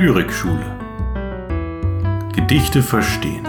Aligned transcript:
Lyrikschule. 0.00 0.78
Gedichte 2.32 2.84
verstehen. 2.84 3.44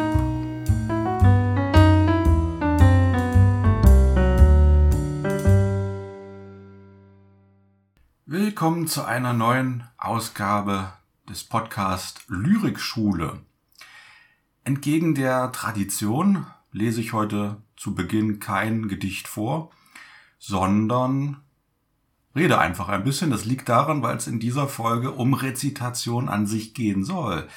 Willkommen 8.25 8.87
zu 8.87 9.05
einer 9.05 9.33
neuen 9.33 9.83
Ausgabe 9.99 10.91
des 11.29 11.43
Podcast 11.43 12.23
Lyrikschule. 12.29 13.43
Entgegen 14.63 15.13
der 15.13 15.51
Tradition 15.51 16.47
lese 16.71 16.99
ich 16.99 17.13
heute 17.13 17.61
zu 17.77 17.93
Beginn 17.93 18.39
kein 18.39 18.87
Gedicht 18.87 19.27
vor, 19.27 19.69
sondern 20.39 21.43
rede 22.39 22.57
einfach 22.57 22.89
ein 22.89 23.03
bisschen. 23.03 23.29
Das 23.29 23.45
liegt 23.45 23.69
daran, 23.69 24.01
weil 24.01 24.17
es 24.17 24.27
in 24.27 24.39
dieser 24.39 24.67
Folge 24.67 25.11
um 25.11 25.33
Rezitation 25.33 26.29
an 26.29 26.47
sich 26.47 26.73
gehen 26.73 27.03
soll. 27.03 27.47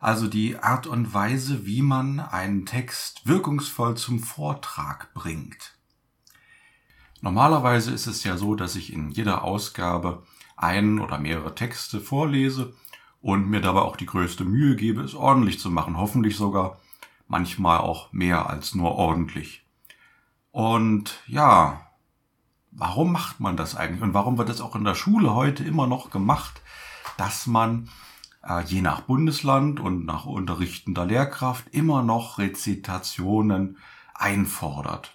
Also 0.00 0.26
die 0.26 0.58
Art 0.58 0.86
und 0.86 1.14
Weise, 1.14 1.64
wie 1.64 1.82
man 1.82 2.20
einen 2.20 2.66
Text 2.66 3.26
wirkungsvoll 3.26 3.96
zum 3.96 4.18
Vortrag 4.20 5.14
bringt. 5.14 5.74
Normalerweise 7.22 7.92
ist 7.92 8.06
es 8.06 8.24
ja 8.24 8.36
so, 8.36 8.54
dass 8.54 8.76
ich 8.76 8.92
in 8.92 9.10
jeder 9.10 9.42
Ausgabe 9.42 10.22
ein 10.56 11.00
oder 11.00 11.18
mehrere 11.18 11.54
Texte 11.54 12.00
vorlese 12.00 12.74
und 13.20 13.48
mir 13.48 13.60
dabei 13.60 13.80
auch 13.80 13.96
die 13.96 14.06
größte 14.06 14.44
Mühe 14.44 14.76
gebe, 14.76 15.02
es 15.02 15.14
ordentlich 15.14 15.58
zu 15.58 15.70
machen. 15.70 15.96
Hoffentlich 15.96 16.36
sogar 16.36 16.78
manchmal 17.26 17.78
auch 17.78 18.12
mehr 18.12 18.50
als 18.50 18.74
nur 18.74 18.92
ordentlich. 18.92 19.64
Und 20.50 21.20
ja, 21.26 21.85
warum 22.76 23.12
macht 23.12 23.40
man 23.40 23.56
das 23.56 23.74
eigentlich? 23.74 24.02
Und 24.02 24.14
warum 24.14 24.38
wird 24.38 24.48
das 24.48 24.60
auch 24.60 24.76
in 24.76 24.84
der 24.84 24.94
Schule 24.94 25.34
heute 25.34 25.64
immer 25.64 25.86
noch 25.86 26.10
gemacht, 26.10 26.60
dass 27.16 27.46
man 27.46 27.88
äh, 28.42 28.62
je 28.64 28.82
nach 28.82 29.00
Bundesland 29.00 29.80
und 29.80 30.04
nach 30.04 30.26
unterrichtender 30.26 31.06
Lehrkraft 31.06 31.66
immer 31.72 32.02
noch 32.02 32.38
Rezitationen 32.38 33.78
einfordert? 34.14 35.14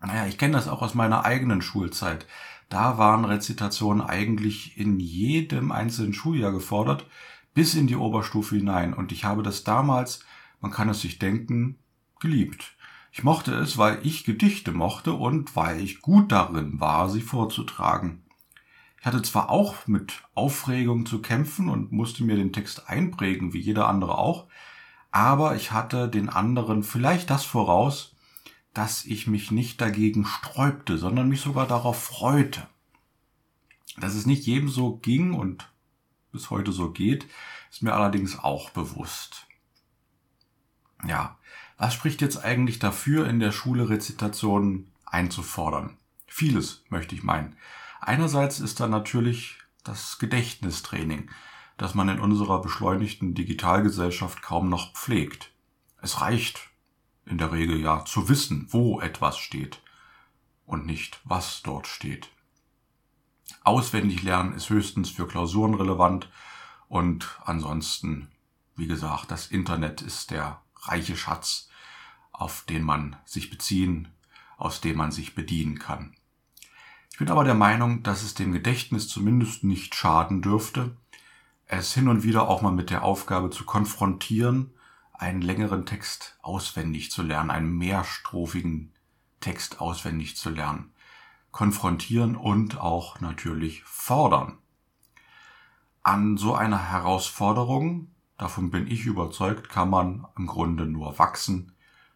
Naja, 0.00 0.26
ich 0.26 0.36
kenne 0.36 0.54
das 0.54 0.68
auch 0.68 0.82
aus 0.82 0.94
meiner 0.94 1.24
eigenen 1.24 1.62
Schulzeit. 1.62 2.26
Da 2.68 2.98
waren 2.98 3.24
Rezitationen 3.24 4.02
eigentlich 4.02 4.76
in 4.78 4.98
jedem 4.98 5.72
einzelnen 5.72 6.12
Schuljahr 6.12 6.52
gefordert, 6.52 7.06
bis 7.54 7.74
in 7.74 7.86
die 7.86 7.96
Oberstufe 7.96 8.56
hinein. 8.56 8.94
Und 8.94 9.12
ich 9.12 9.24
habe 9.24 9.42
das 9.42 9.62
damals, 9.62 10.24
man 10.60 10.70
kann 10.70 10.88
es 10.88 11.00
sich 11.00 11.18
denken, 11.18 11.78
geliebt. 12.18 12.74
Ich 13.14 13.22
mochte 13.22 13.52
es, 13.52 13.76
weil 13.76 14.04
ich 14.06 14.24
Gedichte 14.24 14.72
mochte 14.72 15.12
und 15.12 15.54
weil 15.54 15.82
ich 15.82 16.00
gut 16.00 16.32
darin 16.32 16.80
war, 16.80 17.10
sie 17.10 17.20
vorzutragen. 17.20 18.22
Ich 18.98 19.04
hatte 19.04 19.20
zwar 19.20 19.50
auch 19.50 19.86
mit 19.86 20.22
Aufregung 20.34 21.04
zu 21.04 21.20
kämpfen 21.20 21.68
und 21.68 21.92
musste 21.92 22.24
mir 22.24 22.36
den 22.36 22.54
Text 22.54 22.88
einprägen, 22.88 23.52
wie 23.52 23.60
jeder 23.60 23.86
andere 23.86 24.16
auch, 24.16 24.46
aber 25.10 25.56
ich 25.56 25.72
hatte 25.72 26.08
den 26.08 26.30
anderen 26.30 26.82
vielleicht 26.82 27.28
das 27.28 27.44
voraus, 27.44 28.16
dass 28.72 29.04
ich 29.04 29.26
mich 29.26 29.50
nicht 29.50 29.78
dagegen 29.82 30.24
sträubte, 30.24 30.96
sondern 30.96 31.28
mich 31.28 31.42
sogar 31.42 31.66
darauf 31.66 32.02
freute. 32.02 32.66
Dass 33.98 34.14
es 34.14 34.24
nicht 34.24 34.46
jedem 34.46 34.70
so 34.70 34.96
ging 34.96 35.34
und 35.34 35.70
bis 36.32 36.48
heute 36.48 36.72
so 36.72 36.92
geht, 36.92 37.26
ist 37.70 37.82
mir 37.82 37.92
allerdings 37.92 38.38
auch 38.38 38.70
bewusst. 38.70 39.46
Ja, 41.06 41.36
was 41.78 41.94
spricht 41.94 42.20
jetzt 42.20 42.44
eigentlich 42.44 42.78
dafür, 42.78 43.28
in 43.28 43.40
der 43.40 43.52
Schule 43.52 43.88
Rezitationen 43.88 44.92
einzufordern? 45.04 45.96
Vieles, 46.26 46.84
möchte 46.88 47.14
ich 47.14 47.22
meinen. 47.22 47.56
Einerseits 48.00 48.60
ist 48.60 48.80
da 48.80 48.88
natürlich 48.88 49.58
das 49.84 50.18
Gedächtnistraining, 50.18 51.30
das 51.76 51.94
man 51.94 52.08
in 52.08 52.20
unserer 52.20 52.60
beschleunigten 52.60 53.34
Digitalgesellschaft 53.34 54.42
kaum 54.42 54.68
noch 54.68 54.94
pflegt. 54.94 55.50
Es 56.00 56.20
reicht 56.20 56.70
in 57.26 57.38
der 57.38 57.52
Regel 57.52 57.80
ja 57.80 58.04
zu 58.04 58.28
wissen, 58.28 58.66
wo 58.70 59.00
etwas 59.00 59.38
steht 59.38 59.82
und 60.66 60.86
nicht, 60.86 61.20
was 61.24 61.62
dort 61.62 61.86
steht. 61.86 62.28
Auswendig 63.64 64.22
lernen 64.22 64.54
ist 64.54 64.70
höchstens 64.70 65.10
für 65.10 65.26
Klausuren 65.26 65.74
relevant 65.74 66.30
und 66.88 67.40
ansonsten, 67.44 68.28
wie 68.76 68.86
gesagt, 68.86 69.30
das 69.30 69.46
Internet 69.46 70.02
ist 70.02 70.30
der 70.30 70.60
reiche 70.82 71.16
Schatz, 71.16 71.68
auf 72.32 72.64
den 72.68 72.82
man 72.82 73.16
sich 73.24 73.50
beziehen, 73.50 74.08
aus 74.56 74.80
dem 74.80 74.96
man 74.96 75.12
sich 75.12 75.34
bedienen 75.34 75.78
kann. 75.78 76.14
Ich 77.10 77.18
bin 77.18 77.30
aber 77.30 77.44
der 77.44 77.54
Meinung, 77.54 78.02
dass 78.02 78.22
es 78.22 78.34
dem 78.34 78.52
Gedächtnis 78.52 79.08
zumindest 79.08 79.64
nicht 79.64 79.94
schaden 79.94 80.40
dürfte, 80.40 80.96
es 81.66 81.94
hin 81.94 82.08
und 82.08 82.22
wieder 82.22 82.48
auch 82.48 82.62
mal 82.62 82.72
mit 82.72 82.90
der 82.90 83.02
Aufgabe 83.02 83.50
zu 83.50 83.64
konfrontieren, 83.64 84.72
einen 85.12 85.42
längeren 85.42 85.86
Text 85.86 86.38
auswendig 86.42 87.10
zu 87.10 87.22
lernen, 87.22 87.50
einen 87.50 87.76
mehrstrophigen 87.76 88.92
Text 89.40 89.80
auswendig 89.80 90.36
zu 90.36 90.50
lernen. 90.50 90.92
Konfrontieren 91.50 92.36
und 92.36 92.78
auch 92.78 93.20
natürlich 93.20 93.84
fordern. 93.84 94.58
An 96.02 96.36
so 96.36 96.54
einer 96.54 96.90
Herausforderung, 96.90 98.11
davon 98.42 98.70
bin 98.70 98.88
ich 98.88 99.06
überzeugt, 99.06 99.68
kann 99.68 99.88
man 99.88 100.26
im 100.36 100.48
Grunde 100.48 100.84
nur 100.84 101.18
wachsen, 101.18 101.72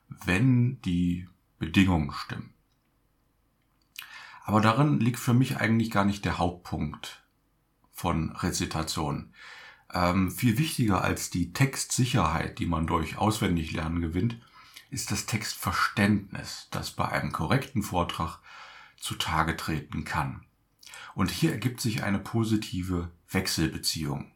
wenn 0.09 0.81
die 0.83 1.29
Bedingungen 1.59 2.11
stimmen. 2.13 2.53
Aber 4.45 4.61
darin 4.61 4.99
liegt 4.99 5.21
für 5.21 5.35
mich 5.35 5.57
eigentlich 5.57 5.91
gar 5.91 6.05
nicht 6.05 6.25
der 6.25 6.39
Hauptpunkt 6.39 7.25
von 7.93 8.31
Rezitation. 8.33 9.33
Ähm, 9.93 10.31
viel 10.33 10.59
wichtiger 10.59 11.03
als 11.03 11.31
die 11.31 11.53
Textsicherheit, 11.53 12.59
die 12.59 12.67
man 12.67 12.87
durch 12.87 13.17
Auswendiglernen 13.19 14.01
gewinnt, 14.01 14.39
ist 14.91 15.13
das 15.13 15.27
Textverständnis, 15.27 16.69
das 16.73 16.91
bei 16.91 17.09
einem 17.09 17.33
korrekten 17.33 17.83
Vortrag 17.83 18.41
zutage 18.97 19.57
treten 19.57 20.05
kann. 20.05 20.45
Und 21.15 21.31
hier 21.31 21.53
ergibt 21.53 21.81
sich 21.81 22.03
eine 22.03 22.19
positive 22.19 23.13
Wechselbeziehung. 23.31 24.33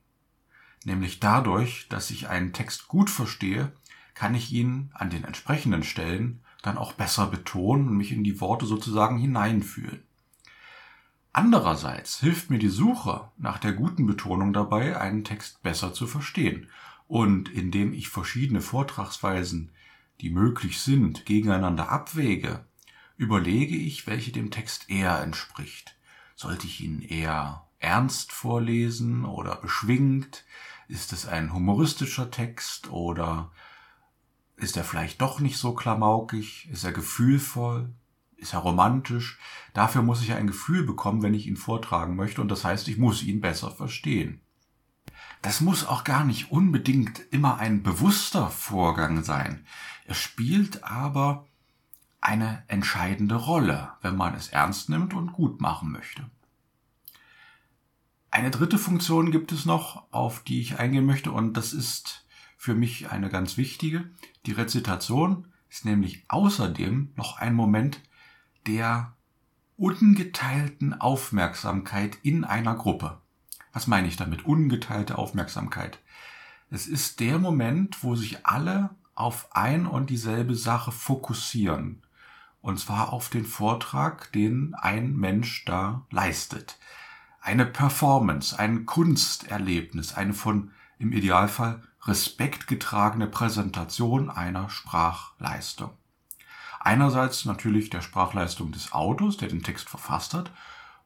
Nämlich 0.84 1.20
dadurch, 1.20 1.86
dass 1.88 2.10
ich 2.10 2.28
einen 2.28 2.52
Text 2.52 2.88
gut 2.88 3.10
verstehe, 3.10 3.72
kann 4.14 4.34
ich 4.34 4.52
ihn 4.52 4.90
an 4.94 5.10
den 5.10 5.24
entsprechenden 5.24 5.82
Stellen 5.82 6.40
dann 6.62 6.78
auch 6.78 6.92
besser 6.92 7.26
betonen 7.26 7.88
und 7.88 7.96
mich 7.96 8.12
in 8.12 8.24
die 8.24 8.40
Worte 8.40 8.66
sozusagen 8.66 9.18
hineinfühlen. 9.18 10.02
Andererseits 11.32 12.20
hilft 12.20 12.50
mir 12.50 12.58
die 12.58 12.68
Suche 12.68 13.30
nach 13.38 13.58
der 13.58 13.72
guten 13.72 14.06
Betonung 14.06 14.52
dabei, 14.52 15.00
einen 15.00 15.24
Text 15.24 15.62
besser 15.62 15.94
zu 15.94 16.06
verstehen. 16.06 16.68
Und 17.06 17.48
indem 17.48 17.92
ich 17.92 18.08
verschiedene 18.08 18.60
Vortragsweisen, 18.60 19.70
die 20.20 20.30
möglich 20.30 20.80
sind, 20.80 21.26
gegeneinander 21.26 21.88
abwäge, 21.90 22.64
überlege 23.16 23.76
ich, 23.76 24.06
welche 24.06 24.32
dem 24.32 24.50
Text 24.50 24.90
eher 24.90 25.20
entspricht. 25.20 25.96
Sollte 26.34 26.66
ich 26.66 26.80
ihn 26.80 27.00
eher 27.00 27.64
ernst 27.78 28.32
vorlesen 28.32 29.24
oder 29.24 29.56
beschwingt? 29.56 30.44
Ist 30.90 31.12
es 31.12 31.24
ein 31.24 31.52
humoristischer 31.54 32.32
Text 32.32 32.90
oder 32.90 33.52
ist 34.56 34.76
er 34.76 34.82
vielleicht 34.82 35.20
doch 35.20 35.38
nicht 35.38 35.56
so 35.56 35.72
klamaukig? 35.72 36.68
Ist 36.68 36.82
er 36.82 36.90
gefühlvoll? 36.90 37.94
Ist 38.34 38.54
er 38.54 38.58
romantisch? 38.58 39.38
Dafür 39.72 40.02
muss 40.02 40.20
ich 40.20 40.28
ja 40.28 40.36
ein 40.36 40.48
Gefühl 40.48 40.82
bekommen, 40.82 41.22
wenn 41.22 41.32
ich 41.32 41.46
ihn 41.46 41.56
vortragen 41.56 42.16
möchte, 42.16 42.40
und 42.40 42.48
das 42.48 42.64
heißt, 42.64 42.88
ich 42.88 42.98
muss 42.98 43.22
ihn 43.22 43.40
besser 43.40 43.70
verstehen. 43.70 44.40
Das 45.42 45.60
muss 45.60 45.86
auch 45.86 46.02
gar 46.02 46.24
nicht 46.24 46.50
unbedingt 46.50 47.20
immer 47.30 47.58
ein 47.58 47.84
bewusster 47.84 48.50
Vorgang 48.50 49.22
sein. 49.22 49.64
Er 50.06 50.16
spielt 50.16 50.82
aber 50.82 51.46
eine 52.20 52.64
entscheidende 52.66 53.36
Rolle, 53.36 53.92
wenn 54.02 54.16
man 54.16 54.34
es 54.34 54.48
ernst 54.48 54.88
nimmt 54.88 55.14
und 55.14 55.34
gut 55.34 55.60
machen 55.60 55.92
möchte. 55.92 56.28
Eine 58.30 58.50
dritte 58.50 58.78
Funktion 58.78 59.32
gibt 59.32 59.50
es 59.50 59.66
noch, 59.66 60.04
auf 60.12 60.44
die 60.44 60.60
ich 60.60 60.78
eingehen 60.78 61.06
möchte, 61.06 61.32
und 61.32 61.56
das 61.56 61.72
ist 61.72 62.26
für 62.56 62.74
mich 62.74 63.10
eine 63.10 63.28
ganz 63.28 63.56
wichtige. 63.56 64.10
Die 64.46 64.52
Rezitation 64.52 65.48
ist 65.68 65.84
nämlich 65.84 66.24
außerdem 66.28 67.12
noch 67.16 67.38
ein 67.38 67.54
Moment 67.54 68.00
der 68.66 69.16
ungeteilten 69.76 71.00
Aufmerksamkeit 71.00 72.18
in 72.22 72.44
einer 72.44 72.74
Gruppe. 72.74 73.18
Was 73.72 73.86
meine 73.86 74.08
ich 74.08 74.16
damit? 74.16 74.44
Ungeteilte 74.44 75.16
Aufmerksamkeit. 75.16 76.00
Es 76.70 76.86
ist 76.86 77.20
der 77.20 77.38
Moment, 77.38 78.04
wo 78.04 78.14
sich 78.14 78.46
alle 78.46 78.90
auf 79.14 79.54
ein 79.56 79.86
und 79.86 80.10
dieselbe 80.10 80.54
Sache 80.54 80.92
fokussieren. 80.92 82.02
Und 82.62 82.78
zwar 82.78 83.12
auf 83.12 83.28
den 83.28 83.44
Vortrag, 83.44 84.32
den 84.32 84.74
ein 84.74 85.16
Mensch 85.16 85.64
da 85.64 86.06
leistet. 86.10 86.78
Eine 87.40 87.64
Performance, 87.66 88.58
ein 88.58 88.84
Kunsterlebnis, 88.86 90.14
eine 90.14 90.34
von 90.34 90.72
im 90.98 91.12
Idealfall 91.12 91.82
Respekt 92.02 92.66
getragene 92.66 93.26
Präsentation 93.26 94.30
einer 94.30 94.68
Sprachleistung. 94.68 95.90
Einerseits 96.80 97.44
natürlich 97.44 97.90
der 97.90 98.00
Sprachleistung 98.00 98.72
des 98.72 98.92
Autors, 98.92 99.36
der 99.36 99.48
den 99.48 99.62
Text 99.62 99.88
verfasst 99.88 100.32
hat, 100.34 100.50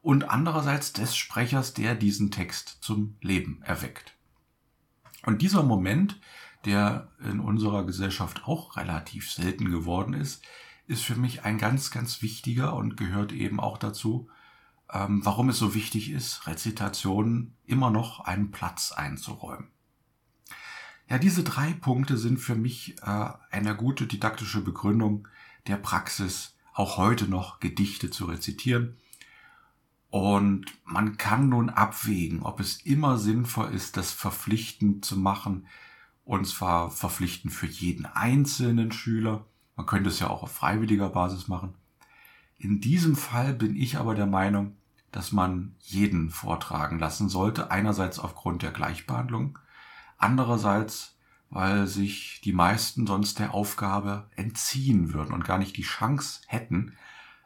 und 0.01 0.29
andererseits 0.29 0.93
des 0.93 1.15
Sprechers, 1.15 1.73
der 1.73 1.95
diesen 1.95 2.31
Text 2.31 2.77
zum 2.81 3.17
Leben 3.21 3.61
erweckt. 3.63 4.13
Und 5.25 5.41
dieser 5.41 5.63
Moment, 5.63 6.19
der 6.65 7.09
in 7.23 7.39
unserer 7.39 7.85
Gesellschaft 7.85 8.43
auch 8.45 8.77
relativ 8.77 9.31
selten 9.31 9.71
geworden 9.71 10.13
ist, 10.13 10.43
ist 10.87 11.03
für 11.03 11.15
mich 11.15 11.43
ein 11.43 11.57
ganz, 11.57 11.91
ganz 11.91 12.21
wichtiger 12.21 12.75
und 12.75 12.97
gehört 12.97 13.31
eben 13.31 13.59
auch 13.59 13.77
dazu, 13.77 14.29
ähm, 14.91 15.25
warum 15.25 15.49
es 15.49 15.57
so 15.57 15.73
wichtig 15.73 16.11
ist, 16.11 16.47
Rezitationen 16.47 17.55
immer 17.65 17.89
noch 17.89 18.21
einen 18.21 18.51
Platz 18.51 18.91
einzuräumen. 18.91 19.69
Ja, 21.09 21.19
diese 21.19 21.43
drei 21.43 21.73
Punkte 21.73 22.17
sind 22.17 22.39
für 22.39 22.55
mich 22.55 22.97
äh, 23.03 23.29
eine 23.51 23.75
gute 23.75 24.07
didaktische 24.07 24.61
Begründung 24.61 25.27
der 25.67 25.77
Praxis, 25.77 26.55
auch 26.73 26.97
heute 26.97 27.27
noch 27.27 27.59
Gedichte 27.59 28.09
zu 28.09 28.25
rezitieren. 28.25 28.97
Und 30.09 30.65
man 30.83 31.17
kann 31.17 31.49
nun 31.49 31.69
abwägen, 31.69 32.41
ob 32.41 32.59
es 32.59 32.81
immer 32.85 33.17
sinnvoll 33.17 33.73
ist, 33.73 33.97
das 33.97 34.11
verpflichtend 34.11 35.03
zu 35.03 35.17
machen, 35.17 35.67
und 36.23 36.47
zwar 36.47 36.89
verpflichtend 36.89 37.53
für 37.53 37.67
jeden 37.67 38.05
einzelnen 38.05 38.91
Schüler. 38.91 39.45
Man 39.75 39.85
könnte 39.85 40.09
es 40.09 40.19
ja 40.19 40.29
auch 40.29 40.41
auf 40.41 40.51
freiwilliger 40.51 41.09
Basis 41.09 41.47
machen. 41.47 41.75
In 42.57 42.81
diesem 42.81 43.15
Fall 43.15 43.53
bin 43.53 43.75
ich 43.75 43.97
aber 43.97 44.15
der 44.15 44.25
Meinung, 44.25 44.77
dass 45.11 45.31
man 45.31 45.75
jeden 45.79 46.29
vortragen 46.29 46.99
lassen 46.99 47.29
sollte. 47.29 47.71
Einerseits 47.71 48.19
aufgrund 48.19 48.61
der 48.61 48.71
Gleichbehandlung 48.71 49.59
Andererseits, 50.17 51.17
weil 51.49 51.87
sich 51.87 52.41
die 52.43 52.53
meisten 52.53 53.05
sonst 53.05 53.39
der 53.39 53.53
Aufgabe 53.53 54.29
entziehen 54.35 55.13
würden 55.13 55.33
und 55.33 55.45
gar 55.45 55.57
nicht 55.57 55.77
die 55.77 55.83
Chance 55.83 56.41
hätten, 56.47 56.97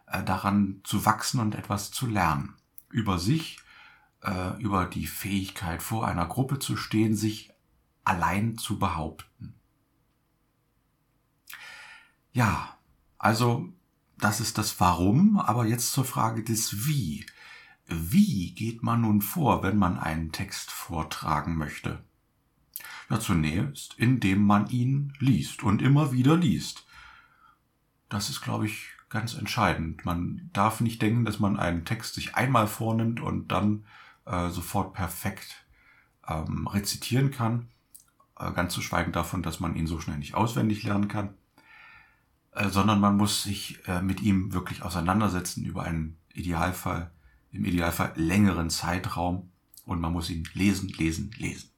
äh, 0.08 0.24
daran 0.24 0.82
zu 0.84 1.06
wachsen 1.06 1.40
und 1.40 1.56
etwas 1.56 1.92
zu 1.92 2.08
lernen. 2.08 2.56
Über 2.90 3.20
sich, 3.20 3.60
äh, 4.22 4.62
über 4.62 4.86
die 4.86 5.08
Fähigkeit, 5.08 5.82
vor 5.82 6.08
einer 6.08 6.26
Gruppe 6.26 6.60
zu 6.60 6.78
stehen, 6.78 7.16
sich 7.16 7.52
allein 8.04 8.58
zu 8.58 8.80
behaupten. 8.80 9.56
Ja, 12.32 12.78
also 13.18 13.74
das 14.20 14.40
ist 14.40 14.58
das 14.58 14.80
Warum, 14.80 15.40
aber 15.40 15.66
jetzt 15.66 15.92
zur 15.92 16.06
Frage 16.06 16.44
des 16.44 16.86
Wie. 16.86 17.26
Wie 17.88 18.54
geht 18.54 18.84
man 18.84 19.02
nun 19.02 19.22
vor, 19.22 19.64
wenn 19.64 19.78
man 19.78 19.98
einen 19.98 20.32
Text 20.32 20.72
vortragen 20.72 21.56
möchte? 21.56 22.04
Ja, 23.10 23.20
zunächst, 23.20 23.96
indem 23.98 24.46
man 24.46 24.68
ihn 24.70 25.14
liest 25.20 25.64
und 25.64 25.82
immer 25.82 26.12
wieder 26.12 26.38
liest. 26.38 26.86
Das 28.08 28.30
ist, 28.30 28.42
glaube 28.42 28.68
ich, 28.68 28.90
ganz 29.10 29.34
entscheidend. 29.34 30.06
Man 30.06 30.50
darf 30.54 30.82
nicht 30.82 31.02
denken, 31.02 31.26
dass 31.26 31.40
man 31.40 31.58
einen 31.58 31.86
Text 31.86 32.14
sich 32.14 32.36
einmal 32.36 32.68
vornimmt 32.68 33.20
und 33.20 33.52
dann 33.52 33.86
äh, 34.26 34.50
sofort 34.50 34.94
perfekt 34.94 35.66
ähm, 36.28 36.68
rezitieren 36.68 37.32
kann. 37.32 37.70
Äh, 38.38 38.52
ganz 38.52 38.74
zu 38.74 38.82
schweigen 38.82 39.12
davon, 39.12 39.42
dass 39.42 39.60
man 39.60 39.76
ihn 39.76 39.88
so 39.88 40.00
schnell 40.00 40.18
nicht 40.18 40.36
auswendig 40.36 40.84
lernen 40.84 41.08
kann. 41.08 41.34
Äh, 42.60 42.70
sondern 42.70 43.00
man 43.00 43.16
muss 43.16 43.44
sich 43.44 43.80
äh, 43.88 44.02
mit 44.02 44.22
ihm 44.22 44.52
wirklich 44.52 44.84
auseinandersetzen 44.84 45.64
über 45.64 45.84
einen 45.84 46.18
Idealfall, 46.34 47.10
im 47.52 47.64
Idealfall 47.64 48.12
längeren 48.16 48.70
Zeitraum 48.70 49.50
und 49.86 50.02
man 50.02 50.12
muss 50.12 50.30
ihn 50.30 50.48
lesen, 50.54 50.90
lesen, 50.90 51.32
lesen. 51.38 51.70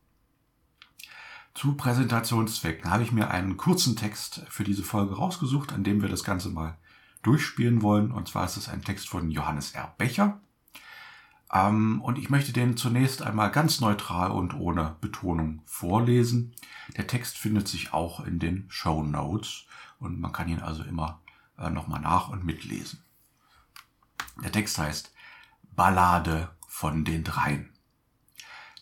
Zu 1.54 1.76
Präsentationszwecken 1.76 2.90
habe 2.90 3.04
ich 3.04 3.12
mir 3.12 3.30
einen 3.30 3.58
kurzen 3.58 3.96
Text 3.96 4.44
für 4.50 4.64
diese 4.64 4.84
Folge 4.84 5.16
rausgesucht, 5.16 5.72
an 5.72 5.84
dem 5.84 6.02
wir 6.02 6.10
das 6.10 6.24
Ganze 6.24 6.50
mal 6.50 6.78
durchspielen 7.22 7.84
wollen. 7.84 8.12
Und 8.12 8.28
zwar 8.28 8.46
ist 8.46 8.58
es 8.58 8.68
ein 8.68 8.84
Text 8.84 9.08
von 9.08 9.30
Johannes 9.30 9.74
R. 9.74 9.94
Becher. 10.00 10.42
Ähm, 11.52 12.02
und 12.02 12.18
ich 12.18 12.30
möchte 12.30 12.54
den 12.54 12.78
zunächst 12.78 13.22
einmal 13.22 13.52
ganz 13.52 13.82
neutral 13.82 14.32
und 14.32 14.54
ohne 14.54 14.96
Betonung 15.02 15.62
vorlesen. 15.66 16.56
Der 16.98 17.08
Text 17.08 17.38
findet 17.38 17.68
sich 17.68 17.94
auch 17.94 18.26
in 18.26 18.40
den 18.40 18.66
Show 18.70 19.04
Notes 19.04 19.66
und 20.00 20.20
man 20.20 20.32
kann 20.32 20.48
ihn 20.48 20.60
also 20.60 20.84
immer 20.84 21.22
äh, 21.58 21.70
nochmal 21.70 22.02
nach 22.02 22.30
und 22.30 22.46
mitlesen. 22.46 23.04
Der 24.44 24.52
Text 24.52 24.78
heißt 24.78 25.14
Ballade 25.76 26.50
von 26.68 27.06
den 27.06 27.24
Dreien. 27.24 27.74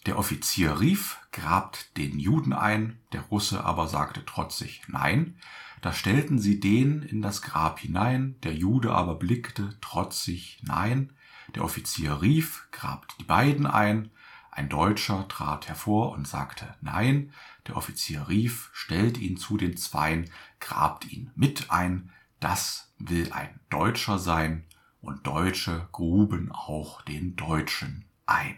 Der 0.05 0.17
Offizier 0.17 0.79
rief, 0.79 1.19
grabt 1.31 1.97
den 1.97 2.19
Juden 2.19 2.53
ein, 2.53 2.99
der 3.11 3.21
Russe 3.21 3.63
aber 3.63 3.87
sagte 3.87 4.25
trotzig 4.25 4.83
Nein. 4.87 5.37
Da 5.81 5.93
stellten 5.93 6.39
sie 6.39 6.59
den 6.59 7.01
in 7.01 7.21
das 7.21 7.41
Grab 7.41 7.79
hinein, 7.79 8.35
der 8.43 8.53
Jude 8.53 8.91
aber 8.91 9.15
blickte 9.15 9.77
trotzig 9.81 10.61
Nein. 10.63 11.13
Der 11.55 11.63
Offizier 11.63 12.21
rief, 12.21 12.67
grabt 12.71 13.15
die 13.19 13.23
beiden 13.23 13.65
ein, 13.65 14.11
ein 14.51 14.69
Deutscher 14.69 15.27
trat 15.27 15.67
hervor 15.67 16.11
und 16.11 16.27
sagte 16.27 16.75
Nein. 16.81 17.33
Der 17.67 17.77
Offizier 17.77 18.27
rief, 18.27 18.69
stellt 18.73 19.17
ihn 19.17 19.37
zu 19.37 19.57
den 19.57 19.77
Zweien, 19.77 20.29
grabt 20.59 21.05
ihn 21.05 21.31
mit 21.35 21.71
ein, 21.71 22.11
das 22.39 22.91
will 22.97 23.31
ein 23.31 23.59
Deutscher 23.69 24.19
sein, 24.19 24.65
und 25.01 25.25
Deutsche 25.25 25.87
gruben 25.91 26.51
auch 26.51 27.01
den 27.03 27.35
Deutschen 27.35 28.05
ein. 28.25 28.57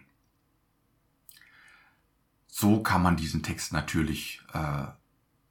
So 2.48 2.82
kann 2.82 3.02
man 3.04 3.16
diesen 3.16 3.44
Text 3.44 3.74
natürlich 3.74 4.42
äh, 4.54 4.88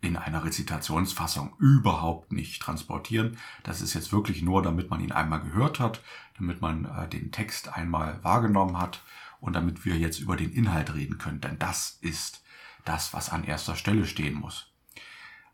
in 0.00 0.16
einer 0.16 0.44
Rezitationsfassung 0.44 1.54
überhaupt 1.58 2.32
nicht 2.32 2.62
transportieren. 2.62 3.36
Das 3.62 3.80
ist 3.80 3.94
jetzt 3.94 4.12
wirklich 4.12 4.42
nur, 4.42 4.62
damit 4.62 4.90
man 4.90 5.00
ihn 5.00 5.12
einmal 5.12 5.40
gehört 5.40 5.78
hat, 5.78 6.02
damit 6.36 6.60
man 6.60 6.84
äh, 6.86 7.08
den 7.08 7.32
Text 7.32 7.76
einmal 7.76 8.22
wahrgenommen 8.22 8.78
hat 8.78 9.02
und 9.40 9.54
damit 9.54 9.84
wir 9.84 9.96
jetzt 9.96 10.20
über 10.20 10.36
den 10.36 10.52
Inhalt 10.52 10.94
reden 10.94 11.18
können. 11.18 11.40
Denn 11.40 11.58
das 11.58 11.98
ist 12.00 12.42
das, 12.84 13.12
was 13.12 13.30
an 13.30 13.44
erster 13.44 13.76
Stelle 13.76 14.06
stehen 14.06 14.34
muss. 14.34 14.72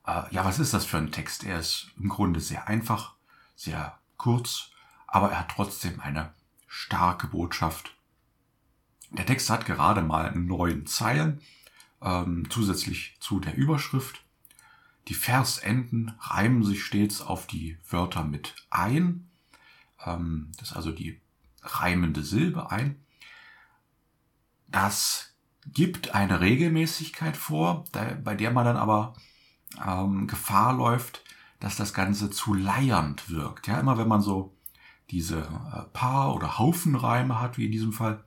Äh, 0.07 0.23
ja, 0.31 0.45
was 0.45 0.59
ist 0.59 0.75
das 0.75 0.85
für 0.85 0.99
ein 0.99 1.13
Text? 1.13 1.45
Er 1.45 1.59
ist 1.59 1.89
im 1.99 2.09
Grunde 2.09 2.41
sehr 2.41 2.69
einfach, 2.69 3.15
sehr 3.57 3.99
kurz, 4.17 4.71
aber 5.07 5.31
er 5.31 5.41
hat 5.41 5.51
trotzdem 5.51 6.01
eine 6.01 6.33
starke 6.69 7.27
Botschaft 7.27 7.97
der 9.11 9.27
Text 9.27 9.51
hat 9.51 9.67
gerade 9.67 10.03
mal 10.03 10.35
neun 10.35 10.87
Zeilen 10.87 11.41
ähm, 12.03 12.49
zusätzlich 12.51 13.17
zu 13.21 13.41
der 13.41 13.57
Überschrift. 13.57 14.25
Die 15.09 15.15
Versenden 15.15 16.15
reimen 16.21 16.65
sich 16.65 16.85
stets 16.85 17.21
auf 17.21 17.47
die 17.47 17.79
Wörter 17.89 18.25
mit 18.25 18.55
ein. 18.71 19.31
Ähm, 20.05 20.53
das 20.59 20.71
ist 20.71 20.77
also 20.77 20.93
die 20.93 21.21
reimende 21.63 22.23
Silbe 22.23 22.71
ein. 22.71 23.01
Das 24.69 25.35
gibt 25.67 26.15
eine 26.15 26.41
Regelmäßigkeit 26.41 27.37
vor, 27.37 27.85
bei 27.93 28.35
der 28.35 28.51
man 28.51 28.65
dann 28.65 28.77
aber 28.77 29.15
ähm, 29.85 30.27
Gefahr 30.27 30.73
läuft, 30.73 31.25
dass 31.61 31.77
das 31.77 31.95
Ganze 31.95 32.31
zu 32.31 32.55
leiernd 32.55 33.31
wirkt. 33.31 33.67
Ja, 33.67 33.81
immer 33.81 33.99
wenn 33.99 34.09
man 34.09 34.21
so 34.21 34.55
diese 35.11 35.41
äh, 35.41 35.83
Paar- 35.93 36.35
oder 36.35 36.59
Haufenreime 36.59 37.41
hat, 37.41 37.59
wie 37.59 37.67
in 37.67 37.73
diesem 37.73 37.93
Fall, 37.93 38.25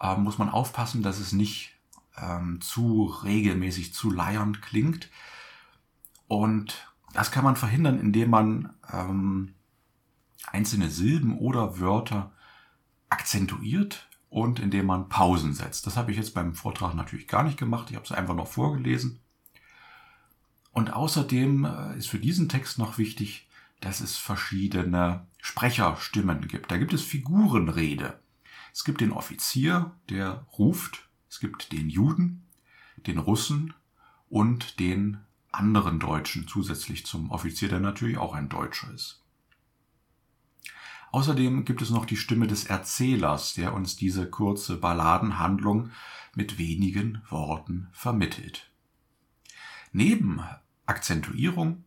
äh, 0.00 0.16
muss 0.16 0.38
man 0.38 0.48
aufpassen, 0.48 1.02
dass 1.02 1.18
es 1.18 1.32
nicht 1.32 1.74
ähm, 2.16 2.60
zu 2.60 3.04
regelmäßig, 3.04 3.94
zu 3.94 4.10
leiernd 4.10 4.62
klingt. 4.62 5.08
Und 6.32 6.90
das 7.12 7.30
kann 7.30 7.44
man 7.44 7.56
verhindern, 7.56 8.00
indem 8.00 8.30
man 8.30 8.72
ähm, 8.90 9.52
einzelne 10.46 10.88
Silben 10.88 11.36
oder 11.36 11.78
Wörter 11.78 12.32
akzentuiert 13.10 14.08
und 14.30 14.58
indem 14.58 14.86
man 14.86 15.10
Pausen 15.10 15.52
setzt. 15.52 15.86
Das 15.86 15.98
habe 15.98 16.10
ich 16.10 16.16
jetzt 16.16 16.32
beim 16.32 16.54
Vortrag 16.54 16.94
natürlich 16.94 17.28
gar 17.28 17.42
nicht 17.42 17.58
gemacht. 17.58 17.90
Ich 17.90 17.96
habe 17.96 18.06
es 18.06 18.12
einfach 18.12 18.34
noch 18.34 18.48
vorgelesen. 18.48 19.20
Und 20.70 20.94
außerdem 20.94 21.66
äh, 21.66 21.98
ist 21.98 22.08
für 22.08 22.18
diesen 22.18 22.48
Text 22.48 22.78
noch 22.78 22.96
wichtig, 22.96 23.46
dass 23.82 24.00
es 24.00 24.16
verschiedene 24.16 25.26
Sprecherstimmen 25.42 26.48
gibt. 26.48 26.70
Da 26.70 26.78
gibt 26.78 26.94
es 26.94 27.02
Figurenrede. 27.02 28.18
Es 28.72 28.84
gibt 28.84 29.02
den 29.02 29.12
Offizier, 29.12 29.90
der 30.08 30.46
ruft, 30.56 31.10
es 31.28 31.40
gibt 31.40 31.72
den 31.72 31.90
Juden, 31.90 32.46
den 33.06 33.18
Russen 33.18 33.74
und 34.30 34.80
den 34.80 35.18
anderen 35.52 36.00
Deutschen 36.00 36.48
zusätzlich 36.48 37.06
zum 37.06 37.30
Offizier, 37.30 37.68
der 37.68 37.80
natürlich 37.80 38.18
auch 38.18 38.34
ein 38.34 38.48
Deutscher 38.48 38.92
ist. 38.92 39.22
Außerdem 41.12 41.66
gibt 41.66 41.82
es 41.82 41.90
noch 41.90 42.06
die 42.06 42.16
Stimme 42.16 42.46
des 42.46 42.64
Erzählers, 42.64 43.52
der 43.52 43.74
uns 43.74 43.96
diese 43.96 44.28
kurze 44.28 44.78
Balladenhandlung 44.78 45.90
mit 46.34 46.56
wenigen 46.56 47.22
Worten 47.28 47.88
vermittelt. 47.92 48.70
Neben 49.92 50.40
Akzentuierung, 50.86 51.84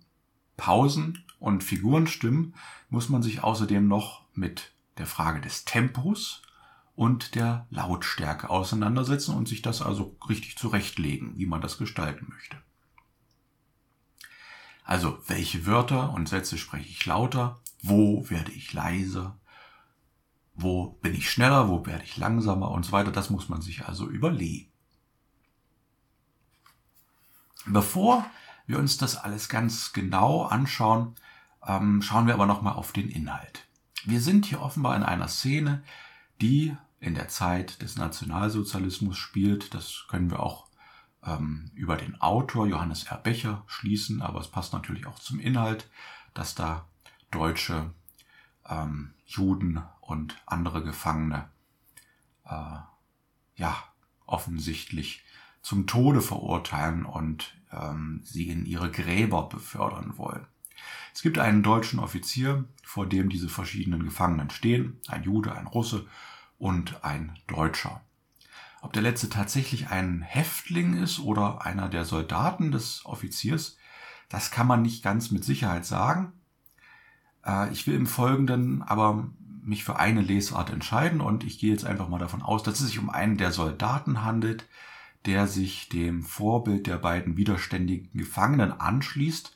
Pausen 0.57 1.25
und 1.39 1.63
Figurenstimmen 1.63 2.53
muss 2.89 3.09
man 3.09 3.23
sich 3.23 3.43
außerdem 3.43 3.87
noch 3.87 4.25
mit 4.33 4.73
der 4.99 5.07
Frage 5.07 5.41
des 5.41 5.65
Tempos 5.65 6.43
und 6.95 7.33
der 7.33 7.65
Lautstärke 7.71 8.49
auseinandersetzen 8.49 9.35
und 9.35 9.47
sich 9.47 9.63
das 9.63 9.81
also 9.81 10.15
richtig 10.29 10.57
zurechtlegen, 10.57 11.37
wie 11.37 11.47
man 11.47 11.61
das 11.61 11.79
gestalten 11.79 12.27
möchte. 12.29 12.57
Also, 14.85 15.17
welche 15.27 15.65
Wörter 15.65 16.13
und 16.13 16.29
Sätze 16.29 16.57
spreche 16.57 16.87
ich 16.87 17.05
lauter? 17.05 17.59
Wo 17.81 18.29
werde 18.29 18.51
ich 18.51 18.71
leiser? 18.71 19.37
Wo 20.53 20.91
bin 21.01 21.15
ich 21.15 21.29
schneller? 21.29 21.67
Wo 21.67 21.85
werde 21.85 22.03
ich 22.03 22.17
langsamer? 22.17 22.69
Und 22.69 22.85
so 22.85 22.91
weiter. 22.91 23.11
Das 23.11 23.31
muss 23.31 23.49
man 23.49 23.61
sich 23.61 23.87
also 23.87 24.07
überlegen. 24.07 24.71
Bevor 27.65 28.25
wir 28.67 28.77
uns 28.77 28.97
das 28.97 29.17
alles 29.17 29.49
ganz 29.49 29.91
genau 29.91 30.43
anschauen, 30.43 31.15
ähm, 31.65 32.03
schauen 32.03 32.27
wir 32.27 32.35
aber 32.35 32.45
nochmal 32.45 32.73
auf 32.73 32.91
den 32.91 33.09
Inhalt. 33.09 33.67
Wir 34.03 34.21
sind 34.21 34.45
hier 34.45 34.61
offenbar 34.61 34.95
in 34.95 35.03
einer 35.03 35.27
Szene, 35.27 35.83
die 36.41 36.77
in 36.99 37.15
der 37.15 37.27
Zeit 37.27 37.81
des 37.81 37.97
Nationalsozialismus 37.97 39.17
spielt. 39.17 39.73
Das 39.73 40.05
können 40.09 40.29
wir 40.29 40.41
auch 40.41 40.64
ähm, 41.25 41.71
über 41.75 41.97
den 41.97 42.19
Autor 42.21 42.67
Johannes 42.67 43.03
R. 43.05 43.17
Becher 43.17 43.63
schließen, 43.67 44.21
aber 44.21 44.39
es 44.39 44.47
passt 44.47 44.73
natürlich 44.73 45.05
auch 45.07 45.19
zum 45.19 45.39
Inhalt, 45.39 45.89
dass 46.33 46.55
da 46.55 46.85
deutsche 47.31 47.91
ähm, 48.67 49.13
Juden 49.25 49.81
und 50.01 50.41
andere 50.45 50.83
Gefangene 50.83 51.49
äh, 52.45 52.77
ja 53.55 53.83
offensichtlich 54.25 55.23
zum 55.61 55.87
Tode 55.87 56.21
verurteilen 56.21 57.05
und 57.05 57.55
ähm, 57.71 58.21
sie 58.23 58.49
in 58.49 58.65
ihre 58.65 58.91
Gräber 58.91 59.49
befördern 59.49 60.17
wollen. 60.17 60.45
Es 61.13 61.21
gibt 61.21 61.39
einen 61.39 61.63
deutschen 61.63 61.99
Offizier, 61.99 62.65
vor 62.83 63.07
dem 63.07 63.29
diese 63.29 63.49
verschiedenen 63.49 64.03
Gefangenen 64.03 64.49
stehen, 64.49 64.99
ein 65.07 65.23
Jude, 65.23 65.55
ein 65.55 65.67
Russe 65.67 66.05
und 66.59 67.03
ein 67.03 67.37
Deutscher. 67.47 68.01
Ob 68.85 68.93
der 68.93 69.01
letzte 69.01 69.29
tatsächlich 69.29 69.87
ein 69.87 70.21
Häftling 70.21 71.01
ist 71.01 71.19
oder 71.19 71.65
einer 71.65 71.89
der 71.89 72.05
Soldaten 72.05 72.71
des 72.71 73.03
Offiziers, 73.03 73.77
das 74.29 74.51
kann 74.51 74.67
man 74.67 74.83
nicht 74.83 75.03
ganz 75.03 75.31
mit 75.31 75.43
Sicherheit 75.43 75.87
sagen. 75.87 76.33
Äh, 77.43 77.73
ich 77.73 77.87
will 77.87 77.95
im 77.95 78.05
Folgenden 78.05 78.83
aber 78.83 79.27
mich 79.63 79.83
für 79.83 79.95
eine 79.97 80.21
Lesart 80.21 80.69
entscheiden 80.69 81.19
und 81.19 81.43
ich 81.43 81.57
gehe 81.57 81.71
jetzt 81.71 81.83
einfach 81.83 82.09
mal 82.09 82.19
davon 82.19 82.43
aus, 82.43 82.61
dass 82.61 82.79
es 82.79 82.85
sich 82.89 82.99
um 82.99 83.09
einen 83.09 83.37
der 83.37 83.51
Soldaten 83.51 84.23
handelt, 84.23 84.67
der 85.25 85.47
sich 85.47 85.89
dem 85.89 86.21
Vorbild 86.21 86.85
der 86.85 86.97
beiden 86.97 87.37
widerständigen 87.37 88.11
Gefangenen 88.13 88.71
anschließt 88.71 89.55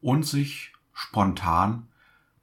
und 0.00 0.24
sich 0.24 0.72
spontan 0.94 1.86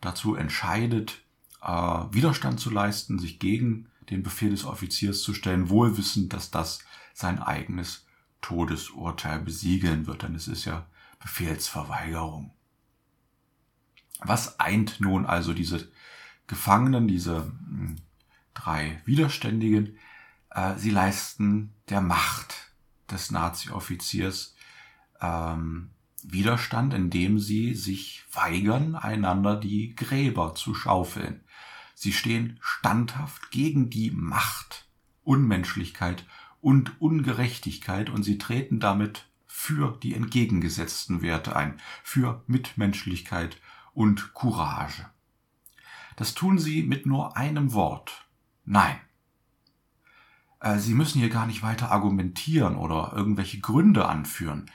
dazu 0.01 0.36
entscheidet, 0.36 1.20
äh, 1.63 1.67
Widerstand 1.72 2.60
zu 2.60 2.70
leisten, 2.70 3.17
sich 3.17 3.39
gegen 3.39 3.89
den 4.10 4.24
Befehl 4.24 4.52
des 4.52 4.66
Offiziers 4.66 5.22
zu 5.22 5.34
stellen, 5.34 5.70
wohl 5.70 5.98
wissend, 5.98 6.34
dass 6.34 6.52
das 6.52 6.80
sein 7.14 7.40
eigenes 7.40 8.06
Todesurteil 8.42 9.40
besiegeln 9.40 10.08
wird, 10.08 10.24
denn 10.24 10.36
es 10.36 10.48
ist 10.48 10.66
ja 10.66 10.86
Befehlsverweigerung. 11.20 12.52
Was 14.20 14.60
eint 14.60 15.00
nun 15.00 15.26
also 15.26 15.54
diese 15.54 15.92
Gefangenen, 16.48 17.08
diese 17.08 17.46
hm, 17.46 17.98
drei 18.54 19.02
Widerständigen? 19.06 19.98
Äh, 20.50 20.78
sie 20.78 20.90
leisten 20.90 21.74
der 21.90 22.02
Macht 22.02 22.72
des 23.10 23.32
Nazi-Offiziers 23.32 24.56
ähm, 25.22 25.92
Widerstand, 26.24 26.94
indem 26.94 27.40
sie 27.40 27.74
sich 27.74 28.24
weigern, 28.34 28.96
einander 28.96 29.56
die 29.56 29.96
Gräber 29.96 30.56
zu 30.56 30.74
schaufeln. 30.74 31.42
Sie 32.00 32.13
stehen 32.13 32.60
standhaft 32.62 33.50
gegen 33.50 33.89
die 33.89 34.12
Macht, 34.12 34.88
Unmenschlichkeit 35.24 36.27
und 36.62 37.01
Ungerechtigkeit 37.01 38.12
und 38.12 38.22
sie 38.22 38.38
treten 38.38 38.80
damit 38.80 39.27
für 39.48 39.98
die 40.04 40.13
entgegengesetzten 40.13 41.24
Werte 41.24 41.56
ein, 41.56 41.82
für 42.04 42.44
Mitmenschlichkeit 42.46 43.60
und 43.96 44.36
Courage. 44.36 45.08
Das 46.18 46.36
tun 46.36 46.60
sie 46.60 46.84
mit 46.84 47.08
nur 47.08 47.36
einem 47.36 47.74
Wort. 47.74 48.27
Nein. 48.63 49.00
Äh, 50.60 50.77
sie 50.77 50.94
müssen 50.94 51.18
hier 51.18 51.30
gar 51.30 51.48
nicht 51.48 51.63
weiter 51.63 51.89
argumentieren 51.89 52.75
oder 52.75 53.12
irgendwelche 53.16 53.60
Gründe 53.60 54.08
anführen. 54.08 54.70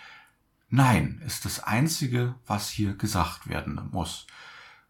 Nein 0.71 1.23
ist 1.25 1.45
das 1.45 1.61
Einzige, 1.61 2.35
was 2.49 2.69
hier 2.69 2.95
gesagt 2.95 3.47
werden 3.47 3.81
muss. 3.93 4.27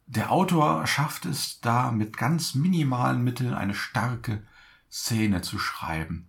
Der 0.06 0.30
Autor 0.30 0.87
schafft 0.87 1.26
es 1.26 1.61
da 1.61 1.90
mit 1.90 2.16
ganz 2.16 2.54
minimalen 2.54 3.23
Mitteln 3.23 3.54
eine 3.54 3.75
starke 3.75 4.42
Szene 4.90 5.42
zu 5.42 5.59
schreiben. 5.59 6.28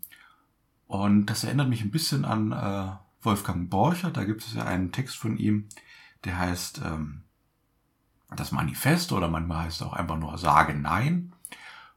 Und 0.88 1.26
das 1.26 1.44
erinnert 1.44 1.70
mich 1.70 1.82
ein 1.82 1.92
bisschen 1.92 2.24
an 2.24 2.52
äh, 2.52 2.96
Wolfgang 3.22 3.70
Borcher. 3.70 4.12
Da 4.12 4.24
gibt 4.24 4.46
es 4.46 4.54
ja 4.54 4.64
einen 4.64 4.92
Text 4.92 5.18
von 5.18 5.38
ihm, 5.38 5.68
der 6.24 6.38
heißt 6.38 6.82
ähm, 6.86 7.24
das 8.36 8.52
Manifest 8.52 9.12
oder 9.12 9.28
manchmal 9.28 9.66
heißt 9.66 9.82
es 9.82 9.88
auch 9.88 9.94
einfach 9.94 10.18
nur 10.18 10.38
Sage 10.38 10.76
Nein. 10.76 11.34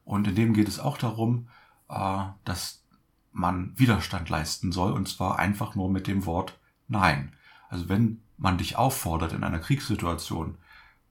Und 0.03 0.27
in 0.27 0.35
dem 0.35 0.53
geht 0.53 0.67
es 0.67 0.79
auch 0.79 0.97
darum, 0.97 1.47
äh, 1.89 2.23
dass 2.43 2.83
man 3.31 3.77
Widerstand 3.77 4.29
leisten 4.29 4.71
soll 4.71 4.91
und 4.91 5.07
zwar 5.07 5.37
einfach 5.37 5.75
nur 5.75 5.89
mit 5.89 6.07
dem 6.07 6.25
Wort 6.25 6.59
Nein. 6.87 7.33
Also 7.69 7.89
wenn 7.89 8.21
man 8.37 8.57
dich 8.57 8.77
auffordert 8.77 9.33
in 9.33 9.43
einer 9.43 9.59
Kriegssituation, 9.59 10.57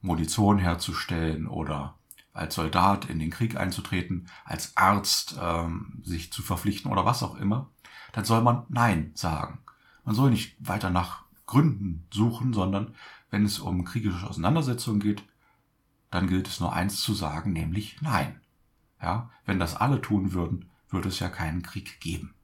Munition 0.00 0.59
herzustellen 0.59 1.47
oder 1.47 1.95
als 2.33 2.55
Soldat 2.55 3.07
in 3.07 3.19
den 3.19 3.31
Krieg 3.31 3.57
einzutreten, 3.57 4.29
als 4.45 4.76
Arzt 4.76 5.38
ähm, 5.41 6.03
sich 6.05 6.33
zu 6.33 6.43
verpflichten 6.43 6.91
oder 6.91 7.05
was 7.05 7.23
auch 7.23 7.37
immer, 7.37 7.71
dann 8.12 8.25
soll 8.25 8.43
man 8.43 8.65
Nein 8.69 9.12
sagen. 9.15 9.59
Man 10.05 10.15
soll 10.15 10.31
nicht 10.31 10.57
weiter 10.61 10.91
nach 10.91 11.25
Gründen 11.47 12.07
suchen, 12.12 12.53
sondern 12.53 12.95
wenn 13.31 13.45
es 13.45 13.59
um 13.59 13.85
kriegerische 13.85 14.29
Auseinandersetzungen 14.29 15.00
geht, 15.00 15.25
dann 16.11 16.29
gilt 16.29 16.49
es 16.49 16.61
nur 16.61 16.73
eins 16.73 17.00
zu 17.00 17.15
sagen, 17.15 17.53
nämlich 17.53 18.00
Nein. 18.00 18.41
Ja, 19.00 19.31
wenn 19.45 19.59
das 19.59 19.76
alle 19.76 20.00
tun 20.00 20.33
würden, 20.33 20.71
würde 20.88 21.09
es 21.09 21.19
ja 21.19 21.29
keinen 21.29 21.62
Krieg 21.62 22.00
geben. 22.00 22.35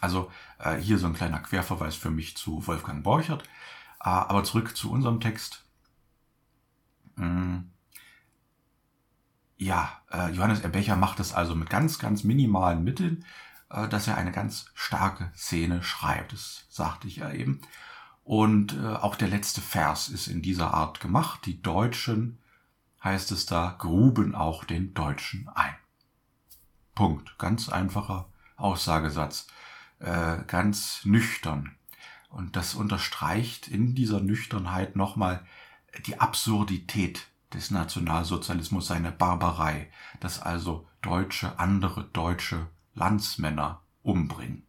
Also 0.00 0.30
äh, 0.58 0.76
hier 0.76 0.98
so 0.98 1.06
ein 1.06 1.14
kleiner 1.14 1.40
Querverweis 1.40 1.94
für 1.94 2.10
mich 2.10 2.36
zu 2.36 2.66
Wolfgang 2.66 3.02
Borchert. 3.02 3.42
Äh, 4.00 4.08
aber 4.08 4.44
zurück 4.44 4.76
zu 4.76 4.90
unserem 4.90 5.20
Text. 5.20 5.65
Mm. 7.16 7.70
Ja, 9.58 10.02
äh, 10.12 10.30
Johannes 10.32 10.60
Erbecher 10.60 10.96
macht 10.96 11.18
es 11.18 11.32
also 11.32 11.54
mit 11.54 11.70
ganz, 11.70 11.98
ganz 11.98 12.24
minimalen 12.24 12.84
Mitteln, 12.84 13.24
äh, 13.70 13.88
dass 13.88 14.06
er 14.06 14.18
eine 14.18 14.32
ganz 14.32 14.66
starke 14.74 15.32
Szene 15.34 15.82
schreibt. 15.82 16.32
Das 16.32 16.66
sagte 16.68 17.08
ich 17.08 17.16
ja 17.16 17.30
eben. 17.30 17.62
Und 18.22 18.74
äh, 18.74 18.86
auch 18.86 19.16
der 19.16 19.28
letzte 19.28 19.62
Vers 19.62 20.08
ist 20.08 20.26
in 20.26 20.42
dieser 20.42 20.74
Art 20.74 21.00
gemacht. 21.00 21.46
Die 21.46 21.62
Deutschen, 21.62 22.38
heißt 23.02 23.32
es 23.32 23.46
da, 23.46 23.74
gruben 23.78 24.34
auch 24.34 24.64
den 24.64 24.92
Deutschen 24.92 25.48
ein. 25.54 25.74
Punkt. 26.94 27.38
Ganz 27.38 27.68
einfacher 27.68 28.28
Aussagesatz. 28.56 29.48
Ganz 30.46 31.04
nüchtern. 31.04 31.76
Und 32.28 32.56
das 32.56 32.74
unterstreicht 32.74 33.68
in 33.68 33.94
dieser 33.94 34.20
Nüchternheit 34.20 34.96
nochmal 34.96 35.46
die 36.06 36.20
Absurdität 36.20 37.28
des 37.52 37.70
Nationalsozialismus, 37.70 38.86
seine 38.86 39.12
Barbarei, 39.12 39.90
dass 40.20 40.40
also 40.40 40.86
Deutsche 41.02 41.58
andere 41.58 42.04
deutsche 42.04 42.68
Landsmänner 42.94 43.82
umbringen. 44.02 44.66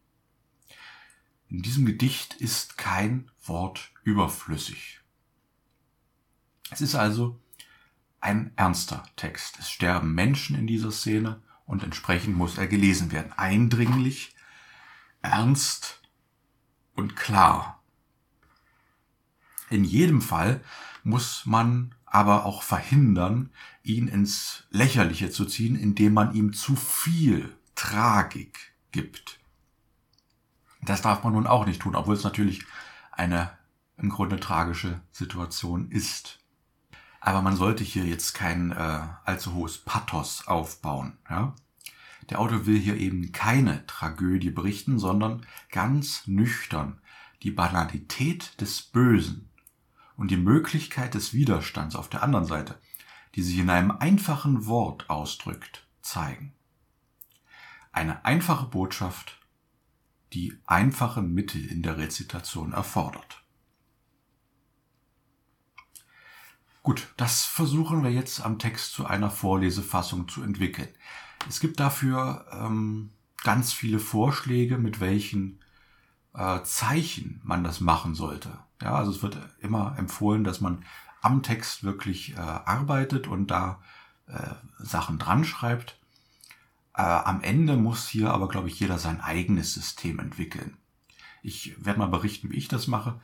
In 1.49 1.61
diesem 1.61 1.85
Gedicht 1.85 2.35
ist 2.35 2.77
kein 2.77 3.31
Wort 3.43 3.91
überflüssig. 4.03 4.99
Es 6.69 6.81
ist 6.81 6.95
also 6.95 7.39
ein 8.19 8.51
ernster 8.55 9.03
Text. 9.15 9.57
Es 9.59 9.71
sterben 9.71 10.13
Menschen 10.13 10.57
in 10.57 10.67
dieser 10.67 10.91
Szene 10.91 11.41
und 11.65 11.83
entsprechend 11.83 12.35
muss 12.35 12.57
er 12.57 12.67
gelesen 12.67 13.11
werden. 13.11 13.31
Eindringlich, 13.33 14.35
ernst 15.21 16.01
und 16.95 17.15
klar. 17.15 17.81
In 19.69 19.83
jedem 19.83 20.21
Fall 20.21 20.61
muss 21.07 21.45
man 21.45 21.95
aber 22.05 22.45
auch 22.45 22.63
verhindern, 22.63 23.49
ihn 23.81 24.09
ins 24.09 24.65
Lächerliche 24.71 25.31
zu 25.31 25.45
ziehen, 25.45 25.77
indem 25.77 26.13
man 26.13 26.35
ihm 26.35 26.51
zu 26.51 26.75
viel 26.75 27.55
Tragik 27.75 28.73
gibt. 28.91 29.39
Das 30.81 31.01
darf 31.01 31.23
man 31.23 31.31
nun 31.31 31.47
auch 31.47 31.65
nicht 31.65 31.81
tun, 31.81 31.95
obwohl 31.95 32.15
es 32.15 32.25
natürlich 32.25 32.65
eine 33.11 33.51
im 33.95 34.09
Grunde 34.09 34.37
tragische 34.37 35.01
Situation 35.11 35.91
ist. 35.91 36.39
Aber 37.21 37.41
man 37.41 37.55
sollte 37.55 37.85
hier 37.85 38.05
jetzt 38.05 38.33
kein 38.33 38.71
äh, 38.71 38.99
allzu 39.23 39.53
hohes 39.53 39.77
Pathos 39.77 40.45
aufbauen. 40.47 41.17
Ja? 41.29 41.55
Der 42.29 42.39
Autor 42.39 42.65
will 42.65 42.77
hier 42.77 42.97
eben 42.97 43.31
keine 43.31 43.87
Tragödie 43.87 44.51
berichten, 44.51 44.99
sondern 44.99 45.45
ganz 45.71 46.27
nüchtern 46.27 46.99
die 47.43 47.51
Banalität 47.51 48.59
des 48.59 48.81
Bösen 48.81 49.47
und 50.17 50.31
die 50.31 50.37
Möglichkeit 50.37 51.13
des 51.13 51.33
Widerstands 51.33 51.95
auf 51.95 52.09
der 52.09 52.23
anderen 52.23 52.45
Seite, 52.45 52.81
die 53.35 53.43
sich 53.43 53.57
in 53.59 53.69
einem 53.69 53.91
einfachen 53.91 54.65
Wort 54.65 55.09
ausdrückt, 55.09 55.87
zeigen. 56.01 56.53
Eine 57.91 58.25
einfache 58.25 58.65
Botschaft, 58.65 59.39
die 60.33 60.57
einfache 60.65 61.21
Mittel 61.21 61.65
in 61.65 61.83
der 61.83 61.97
Rezitation 61.97 62.73
erfordert. 62.73 63.43
Gut, 66.83 67.13
das 67.17 67.45
versuchen 67.45 68.03
wir 68.03 68.11
jetzt 68.11 68.41
am 68.41 68.59
Text 68.59 68.93
zu 68.93 69.05
einer 69.05 69.29
Vorlesefassung 69.29 70.27
zu 70.27 70.41
entwickeln. 70.41 70.89
Es 71.47 71.59
gibt 71.59 71.79
dafür 71.79 72.45
ähm, 72.51 73.11
ganz 73.43 73.73
viele 73.73 73.99
Vorschläge, 73.99 74.77
mit 74.77 74.99
welchen 74.99 75.59
äh, 76.37 76.63
Zeichen 76.63 77.41
man 77.43 77.63
das 77.63 77.81
machen 77.81 78.15
sollte. 78.15 78.59
Ja, 78.81 78.95
also 78.95 79.11
es 79.11 79.23
wird 79.23 79.37
immer 79.59 79.95
empfohlen, 79.97 80.43
dass 80.43 80.61
man 80.61 80.85
am 81.21 81.41
Text 81.43 81.83
wirklich 81.83 82.35
äh, 82.35 82.39
arbeitet 82.39 83.27
und 83.27 83.47
da 83.47 83.81
äh, 84.27 84.53
Sachen 84.77 85.17
dran 85.17 85.43
schreibt. 85.43 85.99
Äh, 86.93 87.01
am 87.01 87.41
Ende 87.41 87.75
muss 87.75 88.07
hier 88.07 88.31
aber, 88.31 88.47
glaube 88.47 88.67
ich, 88.67 88.79
jeder 88.79 88.99
sein 88.99 89.19
eigenes 89.19 89.73
System 89.73 90.19
entwickeln. 90.19 90.77
Ich 91.41 91.75
werde 91.83 91.99
mal 91.99 92.07
berichten, 92.07 92.51
wie 92.51 92.57
ich 92.57 92.67
das 92.67 92.87
mache. 92.87 93.19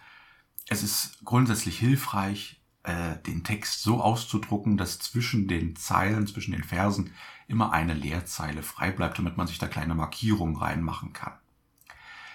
Es 0.67 0.81
ist 0.81 1.23
grundsätzlich 1.23 1.77
hilfreich, 1.77 2.61
äh, 2.83 3.17
den 3.27 3.43
Text 3.43 3.83
so 3.83 4.01
auszudrucken, 4.01 4.77
dass 4.77 4.99
zwischen 4.99 5.47
den 5.47 5.75
Zeilen, 5.75 6.25
zwischen 6.25 6.51
den 6.51 6.63
Versen 6.63 7.11
immer 7.47 7.71
eine 7.73 7.93
Leerzeile 7.93 8.63
frei 8.63 8.91
bleibt, 8.91 9.19
damit 9.19 9.37
man 9.37 9.47
sich 9.47 9.59
da 9.59 9.67
kleine 9.67 9.93
Markierungen 9.93 10.55
reinmachen 10.55 11.13
kann. 11.13 11.33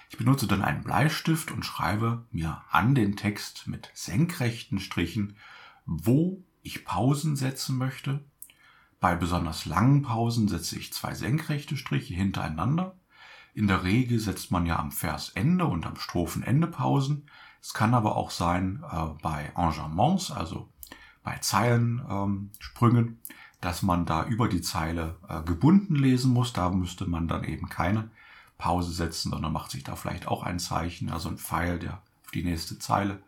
Ich 0.09 0.17
benutze 0.17 0.47
dann 0.47 0.63
einen 0.63 0.83
Bleistift 0.83 1.51
und 1.51 1.63
schreibe 1.63 2.25
mir 2.31 2.63
an 2.71 2.95
den 2.95 3.15
Text 3.15 3.67
mit 3.67 3.91
senkrechten 3.93 4.79
Strichen, 4.79 5.35
wo 5.85 6.43
ich 6.63 6.83
Pausen 6.83 7.35
setzen 7.35 7.77
möchte. 7.77 8.23
Bei 8.99 9.15
besonders 9.15 9.65
langen 9.65 10.01
Pausen 10.01 10.47
setze 10.47 10.77
ich 10.77 10.91
zwei 10.93 11.13
senkrechte 11.13 11.77
Striche 11.77 12.15
hintereinander. 12.15 12.95
In 13.53 13.67
der 13.67 13.83
Regel 13.83 14.19
setzt 14.19 14.51
man 14.51 14.65
ja 14.65 14.79
am 14.79 14.91
Versende 14.91 15.65
und 15.65 15.85
am 15.85 15.95
Strophenende 15.95 16.67
Pausen. 16.67 17.29
Es 17.61 17.73
kann 17.73 17.93
aber 17.93 18.15
auch 18.15 18.31
sein 18.31 18.83
äh, 18.91 19.05
bei 19.21 19.51
Enjambments, 19.55 20.31
also 20.31 20.69
bei 21.23 21.37
Zeilensprüngen, 21.37 23.05
ähm, 23.05 23.17
dass 23.61 23.83
man 23.83 24.05
da 24.05 24.25
über 24.25 24.47
die 24.47 24.61
Zeile 24.61 25.17
äh, 25.27 25.43
gebunden 25.43 25.95
lesen 25.95 26.33
muss. 26.33 26.51
Da 26.53 26.69
müsste 26.69 27.05
man 27.05 27.27
dann 27.27 27.43
eben 27.43 27.69
keine 27.69 28.09
Pause 28.59 28.91
setzen, 28.91 29.31
sondern 29.31 29.53
macht 29.53 29.71
sich 29.71 29.83
da 29.83 29.95
vielleicht 29.95 30.27
auch 30.27 30.43
ein 30.43 30.59
Zeichen, 30.59 31.09
also 31.09 31.29
ein 31.29 31.39
Pfeil, 31.39 31.79
der 31.79 32.03
auf 32.23 32.31
die 32.31 32.43
nächste 32.43 32.77
Zeile 32.77 33.23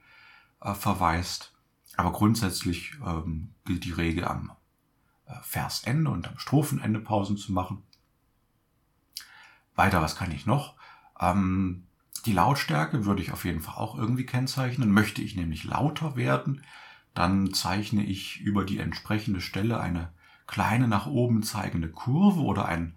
äh, 0.62 0.76
verweist. 0.76 1.54
Aber 1.98 2.12
grundsätzlich 2.12 2.94
ähm, 3.04 3.50
gilt 3.66 3.86
die 3.86 3.94
Regel 3.94 4.26
am 4.26 4.52
äh, 5.26 5.34
Versende 5.42 6.12
und 6.12 6.28
am 6.28 6.38
Strophenende 6.38 7.00
Pausen 7.00 7.38
zu 7.38 7.54
machen. 7.54 7.82
Weiter, 9.76 10.02
was 10.02 10.16
kann 10.16 10.32
ich 10.32 10.46
noch? 10.46 10.76
Ähm, 11.20 11.88
die 12.26 12.34
Lautstärke 12.34 13.06
würde 13.06 13.22
ich 13.22 13.32
auf 13.32 13.46
jeden 13.46 13.62
Fall 13.62 13.76
auch 13.76 13.98
irgendwie 13.98 14.26
kennzeichnen. 14.26 14.92
Möchte 14.92 15.22
ich 15.22 15.36
nämlich 15.36 15.64
lauter 15.64 16.16
werden, 16.18 16.64
dann 17.14 17.54
zeichne 17.54 18.04
ich 18.04 18.42
über 18.42 18.66
die 18.66 18.80
entsprechende 18.80 19.40
Stelle 19.42 19.80
eine 19.80 20.12
kleine 20.46 20.90
nach 20.90 21.08
oben 21.08 21.42
zeigende 21.42 21.90
Kurve 21.90 22.42
oder 22.42 22.66
ein, 22.66 22.96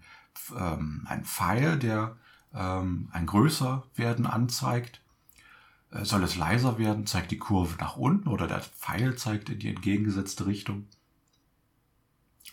ähm, 0.58 1.06
ein 1.08 1.24
Pfeil, 1.24 1.78
der 1.78 2.16
ähm, 2.54 3.08
ein 3.12 3.26
größer 3.26 3.84
werden 3.94 4.26
anzeigt. 4.26 5.00
Äh, 5.90 6.04
soll 6.04 6.22
es 6.22 6.36
leiser 6.36 6.78
werden, 6.78 7.06
zeigt 7.06 7.30
die 7.30 7.38
Kurve 7.38 7.76
nach 7.78 7.96
unten 7.96 8.28
oder 8.28 8.46
der 8.46 8.60
Pfeil 8.60 9.16
zeigt 9.16 9.48
in 9.48 9.58
die 9.58 9.68
entgegengesetzte 9.68 10.46
Richtung. 10.46 10.86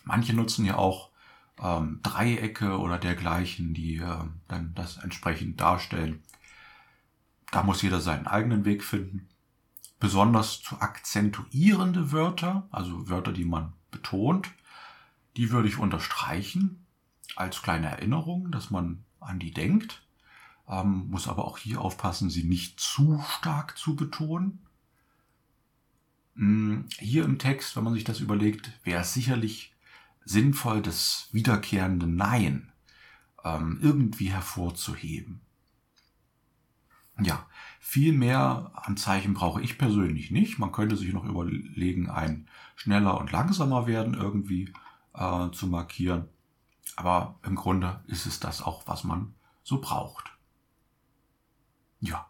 Manche 0.04 0.34
nutzen 0.34 0.64
ja 0.64 0.76
auch 0.76 1.10
ähm, 1.60 2.00
Dreiecke 2.02 2.78
oder 2.78 2.98
dergleichen, 2.98 3.74
die 3.74 3.96
äh, 3.96 4.24
dann 4.48 4.74
das 4.74 4.96
entsprechend 4.96 5.60
darstellen. 5.60 6.22
Da 7.50 7.62
muss 7.62 7.82
jeder 7.82 8.00
seinen 8.00 8.26
eigenen 8.26 8.64
Weg 8.64 8.82
finden. 8.82 9.28
Besonders 10.00 10.60
zu 10.62 10.80
akzentuierende 10.80 12.10
Wörter, 12.10 12.66
also 12.70 13.08
Wörter, 13.08 13.32
die 13.32 13.44
man 13.44 13.72
betont, 13.90 14.50
die 15.36 15.50
würde 15.50 15.68
ich 15.68 15.78
unterstreichen 15.78 16.84
als 17.36 17.62
kleine 17.62 17.86
Erinnerung, 17.88 18.50
dass 18.50 18.70
man 18.70 19.04
an 19.24 19.38
die 19.38 19.52
denkt. 19.52 20.02
Ähm, 20.68 21.08
muss 21.10 21.28
aber 21.28 21.44
auch 21.44 21.58
hier 21.58 21.80
aufpassen, 21.80 22.30
sie 22.30 22.44
nicht 22.44 22.80
zu 22.80 23.22
stark 23.28 23.76
zu 23.76 23.96
betonen. 23.96 24.60
Hm, 26.36 26.86
hier 26.98 27.24
im 27.24 27.38
Text, 27.38 27.76
wenn 27.76 27.84
man 27.84 27.94
sich 27.94 28.04
das 28.04 28.20
überlegt, 28.20 28.72
wäre 28.84 29.02
es 29.02 29.12
sicherlich 29.12 29.74
sinnvoll, 30.24 30.82
das 30.82 31.28
wiederkehrende 31.32 32.06
Nein 32.06 32.72
ähm, 33.44 33.78
irgendwie 33.82 34.30
hervorzuheben. 34.30 35.40
Ja, 37.20 37.46
viel 37.78 38.12
mehr 38.12 38.72
an 38.74 38.96
Zeichen 38.96 39.34
brauche 39.34 39.60
ich 39.60 39.76
persönlich 39.76 40.30
nicht. 40.30 40.58
Man 40.58 40.72
könnte 40.72 40.96
sich 40.96 41.12
noch 41.12 41.24
überlegen, 41.24 42.08
ein 42.08 42.48
schneller 42.74 43.18
und 43.20 43.30
langsamer 43.32 43.86
werden 43.86 44.14
irgendwie 44.14 44.72
äh, 45.14 45.50
zu 45.50 45.66
markieren. 45.66 46.28
Aber 46.96 47.38
im 47.42 47.56
Grunde 47.56 48.02
ist 48.06 48.26
es 48.26 48.40
das 48.40 48.62
auch, 48.62 48.86
was 48.86 49.04
man 49.04 49.34
so 49.62 49.80
braucht. 49.80 50.32
Ja. 52.00 52.26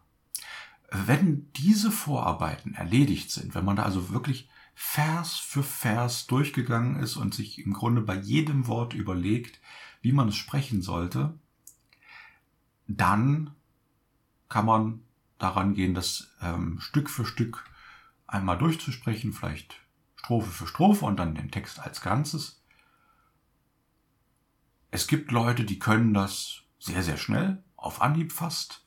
Wenn 0.89 1.51
diese 1.53 1.91
Vorarbeiten 1.91 2.75
erledigt 2.75 3.31
sind, 3.31 3.55
wenn 3.55 3.65
man 3.65 3.75
da 3.75 3.83
also 3.83 4.09
wirklich 4.09 4.49
Vers 4.75 5.37
für 5.37 5.63
Vers 5.63 6.27
durchgegangen 6.27 6.97
ist 6.97 7.15
und 7.15 7.33
sich 7.33 7.59
im 7.59 7.73
Grunde 7.73 8.01
bei 8.01 8.15
jedem 8.15 8.67
Wort 8.67 8.93
überlegt, 8.93 9.59
wie 10.01 10.11
man 10.11 10.29
es 10.29 10.35
sprechen 10.35 10.81
sollte, 10.81 11.37
dann 12.87 13.55
kann 14.49 14.65
man 14.65 15.01
daran 15.37 15.73
gehen, 15.73 15.93
das 15.93 16.29
ähm, 16.41 16.79
Stück 16.79 17.09
für 17.09 17.25
Stück 17.25 17.65
einmal 18.27 18.57
durchzusprechen, 18.57 19.33
vielleicht 19.33 19.75
Strophe 20.15 20.49
für 20.49 20.67
Strophe 20.67 21.05
und 21.05 21.17
dann 21.17 21.35
den 21.35 21.51
Text 21.51 21.79
als 21.79 22.01
Ganzes. 22.01 22.62
Es 24.93 25.07
gibt 25.07 25.31
Leute, 25.31 25.63
die 25.63 25.79
können 25.79 26.13
das 26.13 26.61
sehr, 26.77 27.01
sehr 27.01 27.17
schnell, 27.17 27.63
auf 27.75 28.03
Anhieb 28.03 28.31
fast, 28.31 28.83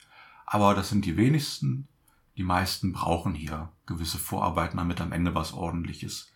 aber 0.47 0.73
das 0.73 0.89
sind 0.89 1.05
die 1.05 1.17
wenigsten. 1.17 1.89
Die 2.37 2.45
meisten 2.45 2.93
brauchen 2.93 3.35
hier 3.35 3.73
gewisse 3.87 4.19
Vorarbeiten, 4.19 4.77
damit 4.77 5.01
am 5.01 5.11
Ende 5.11 5.35
was 5.35 5.53
ordentliches 5.53 6.31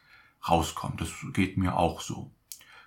rauskommt. 0.48 1.00
Das 1.00 1.10
geht 1.34 1.56
mir 1.56 1.76
auch 1.76 2.00
so. 2.00 2.32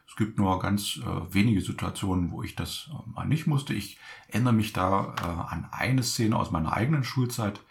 Es 0.10 0.17
gibt 0.17 0.38
nur 0.38 0.60
ganz 0.60 0.98
äh, 0.98 1.34
wenige 1.34 1.62
Situationen, 1.62 2.32
wo 2.32 2.43
ich 2.43 2.54
das 2.54 2.89
äh, 2.91 3.10
mal 3.12 3.28
nicht 3.28 3.48
musste. 3.48 3.74
Ich 3.74 3.98
erinnere 4.28 4.52
mich 4.52 4.74
da 4.74 5.15
äh, 5.22 5.54
an 5.54 5.69
eine 5.72 6.04
Szene 6.04 6.36
aus 6.36 6.52
meiner 6.52 6.74
eigenen 6.74 7.06
Schulzeit. 7.06 7.62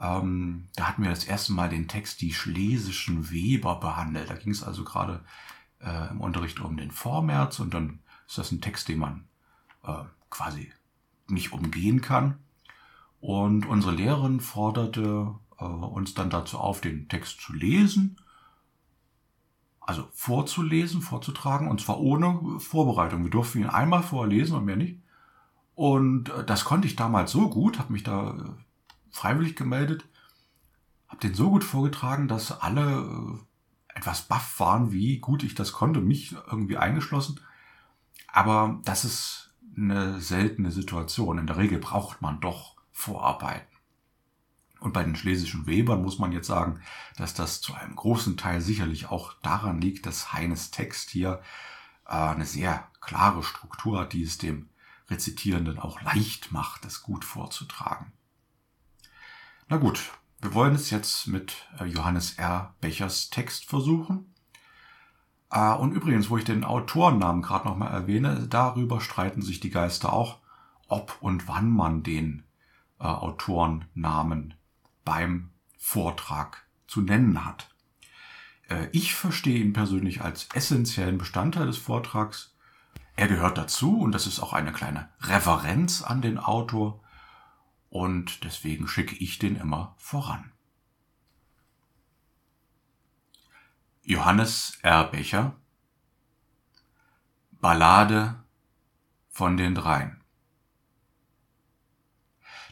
Ähm, 0.00 0.68
da 0.76 0.88
hatten 0.88 1.02
wir 1.02 1.10
das 1.10 1.24
erste 1.24 1.52
Mal 1.52 1.68
den 1.68 1.88
Text 1.88 2.22
Die 2.22 2.32
schlesischen 2.32 3.30
Weber 3.30 3.78
behandelt. 3.80 4.30
Da 4.30 4.34
ging 4.34 4.52
es 4.52 4.62
also 4.62 4.82
gerade 4.82 5.22
äh, 5.80 6.08
im 6.08 6.22
Unterricht 6.22 6.58
um 6.60 6.78
den 6.78 6.90
Vormärz 6.90 7.60
und 7.60 7.74
dann 7.74 8.00
ist 8.26 8.38
das 8.38 8.52
ein 8.52 8.60
Text, 8.60 8.88
den 8.88 8.98
man 8.98 9.28
äh, 9.84 10.04
quasi 10.30 10.72
nicht 11.28 11.52
umgehen 11.52 12.00
kann. 12.00 12.38
Und 13.20 13.66
unsere 13.66 13.94
Lehrerin 13.94 14.40
forderte 14.40 15.34
äh, 15.58 15.64
uns 15.64 16.14
dann 16.14 16.30
dazu 16.30 16.58
auf, 16.58 16.80
den 16.80 17.08
Text 17.08 17.40
zu 17.40 17.52
lesen 17.52 18.18
also 19.86 20.08
vorzulesen, 20.12 21.00
vorzutragen, 21.00 21.68
und 21.68 21.80
zwar 21.80 22.00
ohne 22.00 22.58
Vorbereitung. 22.58 23.22
Wir 23.22 23.30
durften 23.30 23.60
ihn 23.60 23.68
einmal 23.68 24.02
vorlesen 24.02 24.56
und 24.56 24.64
mehr 24.64 24.76
nicht. 24.76 25.00
Und 25.76 26.28
äh, 26.30 26.44
das 26.44 26.64
konnte 26.64 26.88
ich 26.88 26.96
damals 26.96 27.30
so 27.30 27.48
gut, 27.48 27.78
habe 27.78 27.92
mich 27.92 28.02
da 28.02 28.30
äh, 28.30 28.42
freiwillig 29.10 29.54
gemeldet, 29.54 30.04
habe 31.06 31.20
den 31.20 31.34
so 31.34 31.50
gut 31.50 31.62
vorgetragen, 31.62 32.26
dass 32.26 32.60
alle 32.60 33.38
äh, 33.94 33.96
etwas 33.96 34.22
baff 34.22 34.58
waren, 34.58 34.90
wie 34.90 35.18
gut 35.18 35.44
ich 35.44 35.54
das 35.54 35.72
konnte, 35.72 36.00
mich 36.00 36.34
irgendwie 36.50 36.76
eingeschlossen. 36.76 37.40
Aber 38.36 38.82
das 38.84 39.06
ist 39.06 39.54
eine 39.78 40.20
seltene 40.20 40.70
Situation. 40.70 41.38
In 41.38 41.46
der 41.46 41.56
Regel 41.56 41.78
braucht 41.78 42.20
man 42.20 42.38
doch 42.38 42.76
Vorarbeiten. 42.92 43.74
Und 44.78 44.92
bei 44.92 45.02
den 45.02 45.16
schlesischen 45.16 45.66
Webern 45.66 46.02
muss 46.02 46.18
man 46.18 46.32
jetzt 46.32 46.48
sagen, 46.48 46.82
dass 47.16 47.32
das 47.32 47.62
zu 47.62 47.72
einem 47.72 47.96
großen 47.96 48.36
Teil 48.36 48.60
sicherlich 48.60 49.08
auch 49.08 49.32
daran 49.40 49.80
liegt, 49.80 50.04
dass 50.04 50.34
Heines 50.34 50.70
Text 50.70 51.08
hier 51.08 51.40
äh, 52.04 52.10
eine 52.10 52.44
sehr 52.44 52.86
klare 53.00 53.42
Struktur 53.42 54.00
hat, 54.00 54.12
die 54.12 54.22
es 54.22 54.36
dem 54.36 54.68
Rezitierenden 55.08 55.78
auch 55.78 56.02
leicht 56.02 56.52
macht, 56.52 56.84
es 56.84 57.02
gut 57.02 57.24
vorzutragen. 57.24 58.12
Na 59.68 59.78
gut, 59.78 60.12
wir 60.42 60.52
wollen 60.52 60.74
es 60.74 60.90
jetzt 60.90 61.26
mit 61.26 61.66
äh, 61.80 61.86
Johannes 61.86 62.34
R. 62.34 62.74
Bechers 62.82 63.30
Text 63.30 63.64
versuchen. 63.64 64.34
Äh, 65.50 65.74
und 65.74 65.92
übrigens, 65.92 66.30
wo 66.30 66.36
ich 66.36 66.44
den 66.44 66.64
Autorennamen 66.64 67.42
gerade 67.42 67.68
nochmal 67.68 67.92
erwähne, 67.92 68.46
darüber 68.48 69.00
streiten 69.00 69.42
sich 69.42 69.60
die 69.60 69.70
Geister 69.70 70.12
auch, 70.12 70.38
ob 70.88 71.16
und 71.20 71.48
wann 71.48 71.70
man 71.70 72.02
den 72.02 72.44
äh, 72.98 73.04
Autorennamen 73.04 74.54
beim 75.04 75.50
Vortrag 75.76 76.66
zu 76.86 77.00
nennen 77.00 77.44
hat. 77.44 77.68
Äh, 78.68 78.88
ich 78.92 79.14
verstehe 79.14 79.58
ihn 79.58 79.72
persönlich 79.72 80.22
als 80.22 80.48
essentiellen 80.54 81.18
Bestandteil 81.18 81.66
des 81.66 81.78
Vortrags. 81.78 82.54
Er 83.16 83.28
gehört 83.28 83.58
dazu 83.58 84.00
und 84.00 84.12
das 84.12 84.26
ist 84.26 84.40
auch 84.40 84.52
eine 84.52 84.72
kleine 84.72 85.08
Referenz 85.20 86.02
an 86.02 86.22
den 86.22 86.38
Autor 86.38 87.00
und 87.88 88.44
deswegen 88.44 88.88
schicke 88.88 89.16
ich 89.16 89.38
den 89.38 89.56
immer 89.56 89.94
voran. 89.96 90.52
Johannes 94.08 94.78
R. 94.82 95.02
Becher 95.10 95.56
Ballade 97.60 98.36
von 99.30 99.56
den 99.56 99.74
Dreien 99.74 100.22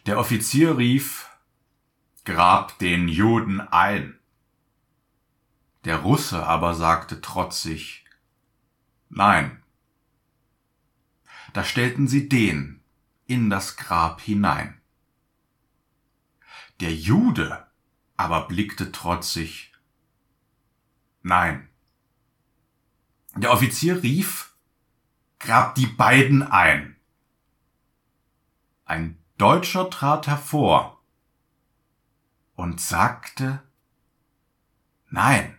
Der 0.06 0.20
Offizier 0.20 0.78
rief, 0.78 1.28
Grab 2.24 2.78
den 2.78 3.08
Juden 3.08 3.60
ein. 3.60 4.16
Der 5.84 5.96
Russe 5.96 6.46
aber 6.46 6.72
sagte 6.76 7.20
trotzig, 7.20 8.04
Nein. 9.08 9.60
Da 11.52 11.64
stellten 11.64 12.06
sie 12.06 12.28
den 12.28 12.80
in 13.26 13.50
das 13.50 13.76
Grab 13.76 14.20
hinein. 14.20 14.80
Der 16.78 16.94
Jude 16.94 17.66
aber 18.16 18.46
blickte 18.46 18.92
trotzig, 18.92 19.73
Nein. 21.24 21.70
Der 23.34 23.50
Offizier 23.50 24.02
rief, 24.02 24.54
Grab 25.38 25.74
die 25.74 25.86
beiden 25.86 26.42
ein. 26.42 26.96
Ein 28.84 29.18
Deutscher 29.38 29.88
trat 29.88 30.26
hervor 30.26 31.02
und 32.56 32.78
sagte, 32.78 33.62
Nein. 35.08 35.58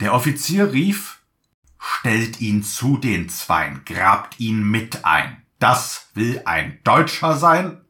Der 0.00 0.14
Offizier 0.14 0.72
rief, 0.72 1.22
stellt 1.78 2.40
ihn 2.40 2.64
zu 2.64 2.96
den 2.96 3.28
Zweien, 3.28 3.84
grabt 3.84 4.40
ihn 4.40 4.68
mit 4.68 5.04
ein. 5.04 5.46
Das 5.60 6.10
will 6.14 6.42
ein 6.44 6.80
Deutscher 6.82 7.36
sein? 7.36 7.84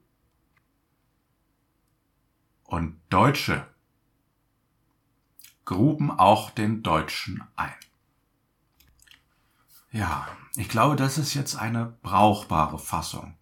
Und 2.64 3.00
Deutsche 3.08 3.73
gruben 5.64 6.10
auch 6.10 6.50
den 6.50 6.82
Deutschen 6.82 7.42
ein. 7.56 7.72
Ja, 9.90 10.28
ich 10.56 10.68
glaube, 10.68 10.96
das 10.96 11.18
ist 11.18 11.34
jetzt 11.34 11.56
eine 11.56 11.94
brauchbare 12.02 12.78
Fassung. 12.78 13.34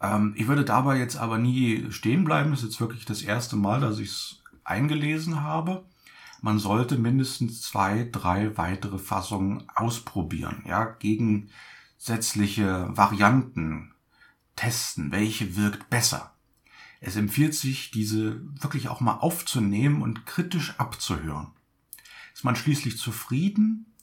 Ähm, 0.00 0.34
ich 0.36 0.48
würde 0.48 0.64
dabei 0.64 0.98
jetzt 0.98 1.16
aber 1.16 1.38
nie 1.38 1.90
stehen 1.92 2.24
bleiben. 2.24 2.50
Das 2.50 2.60
ist 2.60 2.70
jetzt 2.70 2.80
wirklich 2.80 3.04
das 3.04 3.22
erste 3.22 3.56
Mal, 3.56 3.80
dass 3.80 3.98
ich 3.98 4.08
es 4.08 4.42
eingelesen 4.64 5.42
habe. 5.42 5.84
Man 6.40 6.58
sollte 6.58 6.96
mindestens 6.96 7.60
zwei, 7.60 8.08
drei 8.10 8.56
weitere 8.56 8.98
Fassungen 8.98 9.68
ausprobieren, 9.74 10.64
ja, 10.66 10.84
gegensätzliche 10.84 12.88
Varianten 12.96 13.92
testen, 14.56 15.12
welche 15.12 15.56
wirkt 15.56 15.90
besser. 15.90 16.32
Es 17.00 17.16
empfiehlt 17.16 17.54
sich, 17.54 17.90
diese 17.90 18.40
wirklich 18.62 18.88
auch 18.88 19.00
mal 19.00 19.14
aufzunehmen 19.14 20.02
und 20.02 20.26
kritisch 20.26 20.78
abzuhören. 20.78 21.52
Ist 22.34 22.44
man 22.44 22.56
schließlich 22.56 22.98
zufrieden, 22.98 23.94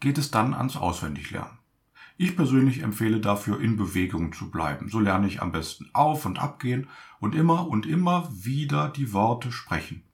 geht 0.00 0.18
es 0.18 0.30
dann 0.30 0.54
ans 0.54 0.76
Auswendiglernen. 0.76 1.58
Ich 2.16 2.36
persönlich 2.36 2.80
empfehle 2.80 3.20
dafür, 3.20 3.60
in 3.60 3.76
Bewegung 3.76 4.32
zu 4.32 4.50
bleiben. 4.50 4.88
So 4.88 5.00
lerne 5.00 5.26
ich 5.26 5.42
am 5.42 5.50
besten 5.50 5.90
auf 5.92 6.26
und 6.26 6.38
abgehen 6.38 6.88
und 7.18 7.34
immer 7.34 7.66
und 7.66 7.86
immer 7.86 8.30
wieder 8.32 8.88
die 8.88 9.12
Worte 9.12 9.50
sprechen. 9.50 10.04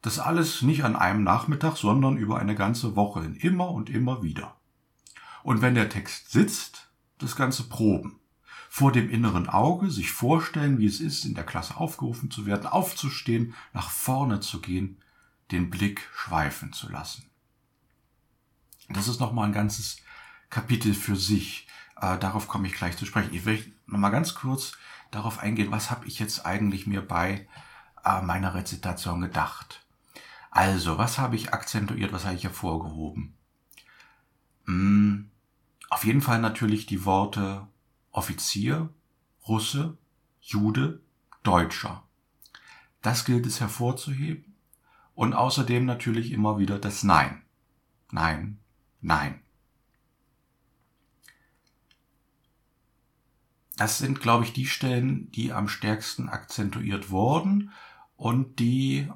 Das 0.00 0.18
alles 0.18 0.62
nicht 0.62 0.84
an 0.84 0.96
einem 0.96 1.22
Nachmittag, 1.22 1.76
sondern 1.76 2.16
über 2.16 2.38
eine 2.38 2.54
ganze 2.54 2.96
Woche 2.96 3.22
hin, 3.22 3.34
immer 3.34 3.70
und 3.70 3.90
immer 3.90 4.22
wieder. 4.22 4.56
Und 5.42 5.60
wenn 5.60 5.74
der 5.74 5.90
Text 5.90 6.30
sitzt, 6.30 6.90
das 7.18 7.36
Ganze 7.36 7.68
proben. 7.68 8.20
Vor 8.76 8.90
dem 8.90 9.08
inneren 9.08 9.48
Auge 9.48 9.88
sich 9.88 10.10
vorstellen, 10.10 10.80
wie 10.80 10.86
es 10.86 10.98
ist, 10.98 11.24
in 11.24 11.36
der 11.36 11.44
Klasse 11.44 11.76
aufgerufen 11.76 12.28
zu 12.32 12.44
werden, 12.44 12.66
aufzustehen, 12.66 13.54
nach 13.72 13.88
vorne 13.88 14.40
zu 14.40 14.60
gehen, 14.60 15.00
den 15.52 15.70
Blick 15.70 16.08
schweifen 16.12 16.72
zu 16.72 16.90
lassen. 16.90 17.24
Das 18.88 19.06
ist 19.06 19.20
nochmal 19.20 19.46
ein 19.46 19.52
ganzes 19.52 19.98
Kapitel 20.50 20.92
für 20.92 21.14
sich. 21.14 21.68
Äh, 22.00 22.18
darauf 22.18 22.48
komme 22.48 22.66
ich 22.66 22.74
gleich 22.74 22.96
zu 22.96 23.06
sprechen. 23.06 23.32
Ich 23.32 23.44
will 23.44 23.64
noch 23.86 24.00
mal 24.00 24.10
ganz 24.10 24.34
kurz 24.34 24.72
darauf 25.12 25.38
eingehen, 25.38 25.70
was 25.70 25.92
habe 25.92 26.08
ich 26.08 26.18
jetzt 26.18 26.44
eigentlich 26.44 26.88
mir 26.88 27.06
bei 27.06 27.46
äh, 28.04 28.22
meiner 28.22 28.54
Rezitation 28.54 29.20
gedacht. 29.20 29.86
Also, 30.50 30.98
was 30.98 31.18
habe 31.18 31.36
ich 31.36 31.54
akzentuiert, 31.54 32.12
was 32.12 32.24
habe 32.24 32.34
ich 32.34 32.42
hervorgehoben? 32.42 33.36
Hm, 34.66 35.30
auf 35.90 36.04
jeden 36.04 36.22
Fall 36.22 36.40
natürlich 36.40 36.86
die 36.86 37.04
Worte 37.04 37.68
Offizier, 38.14 38.90
Russe, 39.48 39.98
Jude, 40.40 41.00
Deutscher. 41.42 42.04
Das 43.02 43.24
gilt 43.24 43.44
es 43.44 43.60
hervorzuheben. 43.60 44.54
Und 45.14 45.34
außerdem 45.34 45.84
natürlich 45.84 46.30
immer 46.30 46.58
wieder 46.58 46.78
das 46.78 47.02
Nein. 47.02 47.42
Nein, 48.12 48.58
nein. 49.00 49.40
Das 53.76 53.98
sind, 53.98 54.20
glaube 54.20 54.44
ich, 54.44 54.52
die 54.52 54.66
Stellen, 54.66 55.30
die 55.32 55.52
am 55.52 55.68
stärksten 55.68 56.28
akzentuiert 56.28 57.10
wurden 57.10 57.72
und 58.16 58.60
die 58.60 59.10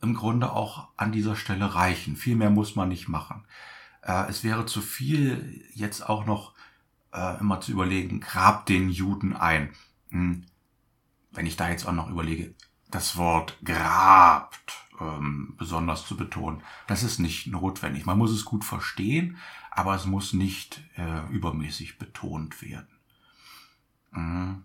im 0.00 0.14
Grunde 0.14 0.52
auch 0.52 0.88
an 0.96 1.10
dieser 1.10 1.34
Stelle 1.34 1.74
reichen. 1.74 2.14
Viel 2.14 2.36
mehr 2.36 2.50
muss 2.50 2.76
man 2.76 2.88
nicht 2.88 3.08
machen. 3.08 3.44
Äh, 4.02 4.28
es 4.28 4.44
wäre 4.44 4.64
zu 4.66 4.80
viel, 4.80 5.68
jetzt 5.74 6.08
auch 6.08 6.24
noch 6.24 6.53
äh, 7.14 7.38
immer 7.40 7.60
zu 7.60 7.72
überlegen, 7.72 8.20
grab 8.20 8.66
den 8.66 8.90
Juden 8.90 9.34
ein. 9.34 9.70
Hm. 10.10 10.44
Wenn 11.30 11.46
ich 11.46 11.56
da 11.56 11.68
jetzt 11.68 11.86
auch 11.86 11.92
noch 11.92 12.10
überlege, 12.10 12.54
das 12.90 13.16
Wort 13.16 13.58
grabt 13.64 14.74
ähm, 15.00 15.54
besonders 15.56 16.06
zu 16.06 16.16
betonen, 16.16 16.62
das 16.86 17.02
ist 17.02 17.18
nicht 17.18 17.46
notwendig. 17.46 18.06
Man 18.06 18.18
muss 18.18 18.30
es 18.30 18.44
gut 18.44 18.64
verstehen, 18.64 19.38
aber 19.70 19.94
es 19.94 20.06
muss 20.06 20.32
nicht 20.32 20.82
äh, 20.96 21.26
übermäßig 21.32 21.98
betont 21.98 22.62
werden. 22.62 22.98
Mhm. 24.12 24.64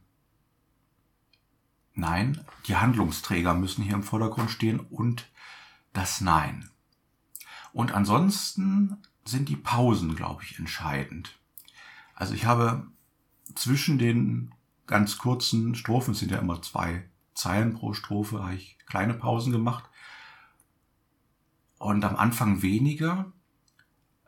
Nein, 1.95 2.39
die 2.67 2.77
Handlungsträger 2.77 3.53
müssen 3.53 3.83
hier 3.83 3.95
im 3.95 4.03
Vordergrund 4.03 4.51
stehen 4.51 4.79
und 4.79 5.29
das 5.91 6.21
Nein. 6.21 6.69
Und 7.73 7.91
ansonsten 7.91 8.97
sind 9.25 9.49
die 9.49 9.57
Pausen, 9.57 10.15
glaube 10.15 10.43
ich, 10.43 10.59
entscheidend. 10.59 11.37
Also 12.19 12.33
ich 12.33 12.45
habe 12.45 12.85
zwischen 13.55 13.97
den 13.97 14.53
ganz 14.85 15.17
kurzen 15.17 15.73
Strophen, 15.73 16.11
es 16.11 16.19
sind 16.19 16.31
ja 16.31 16.37
immer 16.37 16.61
zwei 16.61 17.05
Zeilen 17.33 17.73
pro 17.73 17.93
Strophe, 17.93 18.43
habe 18.43 18.55
ich 18.55 18.77
kleine 18.85 19.13
Pausen 19.13 19.53
gemacht. 19.53 19.85
Und 21.77 22.03
am 22.03 22.17
Anfang 22.17 22.61
weniger. 22.61 23.31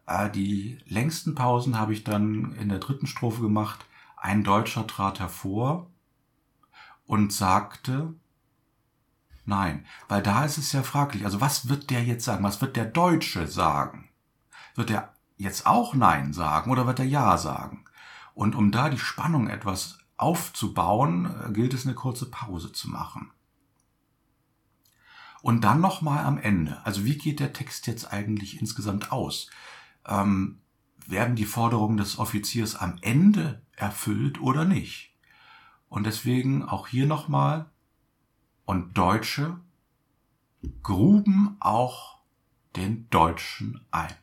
Äh, 0.08 0.30
die 0.30 0.80
längsten 0.86 1.36
Pausen 1.36 1.77
habe 1.77 1.91
ich 1.91 2.06
dann 2.06 2.54
in 2.54 2.69
der 2.69 2.80
dritten 2.80 3.08
Strophe 3.08 3.41
gemacht, 3.41 3.86
ein 4.15 4.45
Deutscher 4.45 4.88
trat 4.88 5.19
hervor 5.19 5.91
und 7.06 7.34
sagte, 7.34 8.13
nein, 9.43 9.86
weil 10.08 10.23
da 10.23 10.45
ist 10.45 10.58
es 10.58 10.71
ja 10.71 10.82
fraglich. 10.82 11.25
Also 11.25 11.41
was 11.41 11.67
wird 11.67 11.89
der 11.89 12.06
jetzt 12.06 12.23
sagen? 12.23 12.45
Was 12.45 12.62
wird 12.62 12.77
der 12.77 12.86
Deutsche 12.86 13.47
sagen? 13.47 14.08
Wird 14.75 14.91
er 14.91 15.13
jetzt 15.41 15.65
auch 15.65 15.93
Nein 15.93 16.34
sagen 16.34 16.71
oder 16.71 16.88
wird 16.88 16.99
er 16.99 17.06
Ja 17.06 17.38
sagen? 17.38 17.86
Und 18.34 18.56
um 18.56 18.71
da 18.71 18.89
die 18.89 18.99
Spannung 18.99 19.47
etwas 19.47 19.97
aufzubauen, 20.17 21.25
äh, 21.25 21.51
gilt 21.51 21.73
es 21.73 21.86
eine 21.86 21.95
kurze 21.95 22.30
Pause 22.30 22.71
zu 22.71 22.89
machen. 22.89 23.32
Und 25.41 25.63
dann 25.63 25.82
nochmal 25.82 26.23
am 26.23 26.38
Ende. 26.38 26.86
Also 26.86 27.04
wie 27.04 27.17
geht 27.17 27.39
der 27.39 27.54
Text 27.54 27.88
jetzt 27.88 28.13
eigentlich 28.13 28.62
insgesamt 28.62 29.12
aus? 29.12 29.49
Ähm, 30.06 30.62
werden 31.08 31.36
die 31.36 31.45
Forderungen 31.45 31.97
des 31.97 32.19
Offiziers 32.19 32.75
am 32.75 32.97
Ende 33.01 33.63
erfüllt 33.75 34.39
oder 34.39 34.65
nicht? 34.65 35.15
Und 35.89 36.06
deswegen 36.06 36.63
auch 36.63 36.88
hier 36.88 37.08
nochmal, 37.08 37.69
und 38.65 38.97
Deutsche 38.97 39.60
gruben 40.84 41.58
auch 41.60 42.20
den 42.75 43.10
Deutschen 43.10 43.81
ein. 43.91 44.13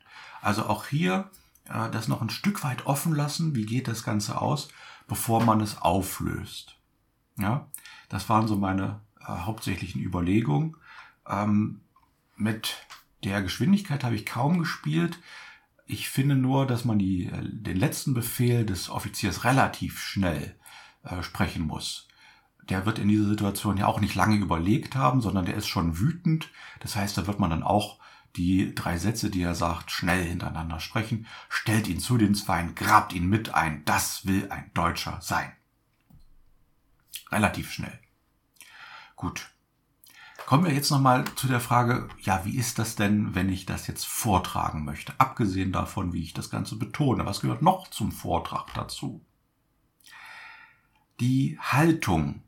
Also 0.40 0.66
auch 0.66 0.87
hier 0.87 1.30
äh, 1.68 1.90
das 1.90 2.08
noch 2.08 2.22
ein 2.22 2.30
Stück 2.30 2.64
weit 2.64 2.87
offen 2.87 3.14
lassen, 3.14 3.54
wie 3.54 3.66
geht 3.66 3.88
das 3.88 4.02
Ganze 4.02 4.40
aus, 4.40 4.68
bevor 5.06 5.44
man 5.44 5.61
es 5.61 5.80
auflöst. 5.80 6.76
Ja, 7.37 7.68
das 8.08 8.28
waren 8.28 8.48
so 8.48 8.56
meine 8.56 9.00
äh, 9.20 9.24
hauptsächlichen 9.26 10.02
Überlegungen. 10.02 10.76
Ähm, 11.26 11.80
mit 12.37 12.76
der 13.24 13.42
Geschwindigkeit 13.42 14.04
habe 14.04 14.14
ich 14.14 14.26
kaum 14.26 14.58
gespielt. 14.58 15.18
Ich 15.87 16.08
finde 16.08 16.34
nur, 16.34 16.66
dass 16.66 16.84
man 16.84 16.98
die, 16.98 17.26
äh, 17.26 17.42
den 17.42 17.76
letzten 17.76 18.14
Befehl 18.14 18.64
des 18.64 18.90
Offiziers 18.90 19.44
relativ 19.44 20.00
schnell 20.00 20.56
äh, 21.04 21.22
sprechen 21.22 21.66
muss. 21.66 22.08
Der 22.68 22.84
wird 22.84 22.98
in 22.98 23.08
dieser 23.08 23.28
Situation 23.28 23.78
ja 23.78 23.87
auch 23.87 24.00
nicht 24.00 24.14
lange 24.14 24.37
überlegt 24.37 24.94
haben, 24.94 25.20
sondern 25.20 25.46
der 25.46 25.54
ist 25.54 25.68
schon 25.68 25.98
wütend. 25.98 26.50
Das 26.80 26.96
heißt, 26.96 27.16
da 27.16 27.26
wird 27.26 27.40
man 27.40 27.50
dann 27.50 27.62
auch 27.62 27.97
die 28.36 28.74
drei 28.74 28.98
Sätze, 28.98 29.30
die 29.30 29.42
er 29.42 29.54
sagt, 29.54 29.90
schnell 29.90 30.24
hintereinander 30.24 30.80
sprechen. 30.80 31.26
Stellt 31.48 31.88
ihn 31.88 32.00
zu 32.00 32.18
den 32.18 32.34
Zweien, 32.34 32.74
grabt 32.74 33.12
ihn 33.12 33.28
mit 33.28 33.54
ein. 33.54 33.84
Das 33.84 34.26
will 34.26 34.50
ein 34.50 34.70
Deutscher 34.74 35.18
sein. 35.20 35.52
Relativ 37.30 37.72
schnell. 37.72 37.98
Gut. 39.16 39.50
Kommen 40.46 40.64
wir 40.64 40.72
jetzt 40.72 40.90
nochmal 40.90 41.26
zu 41.34 41.46
der 41.46 41.60
Frage, 41.60 42.08
ja, 42.20 42.44
wie 42.46 42.56
ist 42.56 42.78
das 42.78 42.96
denn, 42.96 43.34
wenn 43.34 43.50
ich 43.50 43.66
das 43.66 43.86
jetzt 43.86 44.06
vortragen 44.06 44.84
möchte? 44.84 45.12
Abgesehen 45.18 45.72
davon, 45.72 46.14
wie 46.14 46.22
ich 46.22 46.32
das 46.32 46.48
Ganze 46.48 46.76
betone, 46.76 47.26
was 47.26 47.40
gehört 47.40 47.60
noch 47.60 47.88
zum 47.88 48.12
Vortrag 48.12 48.72
dazu? 48.72 49.24
Die 51.20 51.58
Haltung 51.60 52.42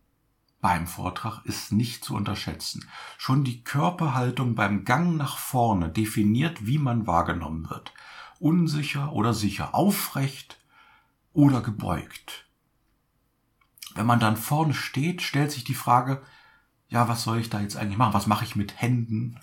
beim 0.60 0.86
Vortrag 0.86 1.44
ist 1.44 1.72
nicht 1.72 2.04
zu 2.04 2.14
unterschätzen. 2.14 2.86
Schon 3.16 3.44
die 3.44 3.64
Körperhaltung 3.64 4.54
beim 4.54 4.84
Gang 4.84 5.16
nach 5.16 5.38
vorne 5.38 5.88
definiert, 5.88 6.66
wie 6.66 6.78
man 6.78 7.06
wahrgenommen 7.06 7.70
wird. 7.70 7.94
Unsicher 8.38 9.12
oder 9.12 9.32
sicher, 9.32 9.74
aufrecht 9.74 10.58
oder 11.32 11.60
gebeugt. 11.60 12.46
Wenn 13.94 14.06
man 14.06 14.20
dann 14.20 14.36
vorne 14.36 14.74
steht, 14.74 15.22
stellt 15.22 15.50
sich 15.50 15.64
die 15.64 15.74
Frage, 15.74 16.22
ja, 16.88 17.08
was 17.08 17.22
soll 17.22 17.38
ich 17.38 17.50
da 17.50 17.60
jetzt 17.60 17.76
eigentlich 17.76 17.98
machen? 17.98 18.14
Was 18.14 18.26
mache 18.26 18.44
ich 18.44 18.56
mit 18.56 18.80
Händen? 18.80 19.40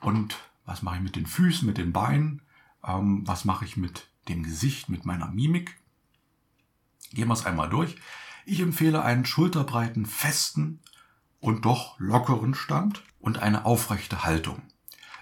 Und 0.00 0.36
was 0.64 0.82
mache 0.82 0.96
ich 0.96 1.02
mit 1.02 1.16
den 1.16 1.26
Füßen, 1.26 1.66
mit 1.66 1.78
den 1.78 1.92
Beinen? 1.92 2.42
Ähm, 2.84 3.22
was 3.26 3.44
mache 3.44 3.64
ich 3.64 3.76
mit 3.76 4.08
dem 4.28 4.42
Gesicht, 4.42 4.88
mit 4.88 5.04
meiner 5.04 5.28
Mimik? 5.28 5.76
Gehen 7.12 7.28
wir 7.28 7.34
es 7.34 7.46
einmal 7.46 7.68
durch. 7.68 7.96
Ich 8.48 8.60
empfehle 8.60 9.02
einen 9.02 9.26
schulterbreiten, 9.26 10.06
festen 10.06 10.78
und 11.40 11.64
doch 11.64 11.98
lockeren 11.98 12.54
Stand 12.54 13.02
und 13.18 13.38
eine 13.38 13.64
aufrechte 13.64 14.22
Haltung. 14.22 14.62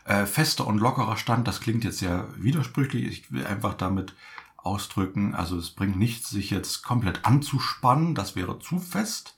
Äh, 0.04 0.26
fester 0.26 0.66
und 0.66 0.76
lockerer 0.76 1.16
Stand, 1.16 1.48
das 1.48 1.62
klingt 1.62 1.84
jetzt 1.84 2.00
sehr 2.00 2.28
widersprüchlich. 2.36 3.06
Ich 3.06 3.32
will 3.32 3.46
einfach 3.46 3.72
damit 3.72 4.14
ausdrücken, 4.58 5.34
also 5.34 5.56
es 5.56 5.70
bringt 5.70 5.96
nichts, 5.96 6.28
sich 6.28 6.50
jetzt 6.50 6.82
komplett 6.82 7.24
anzuspannen, 7.24 8.14
das 8.14 8.36
wäre 8.36 8.58
zu 8.58 8.78
fest. 8.78 9.34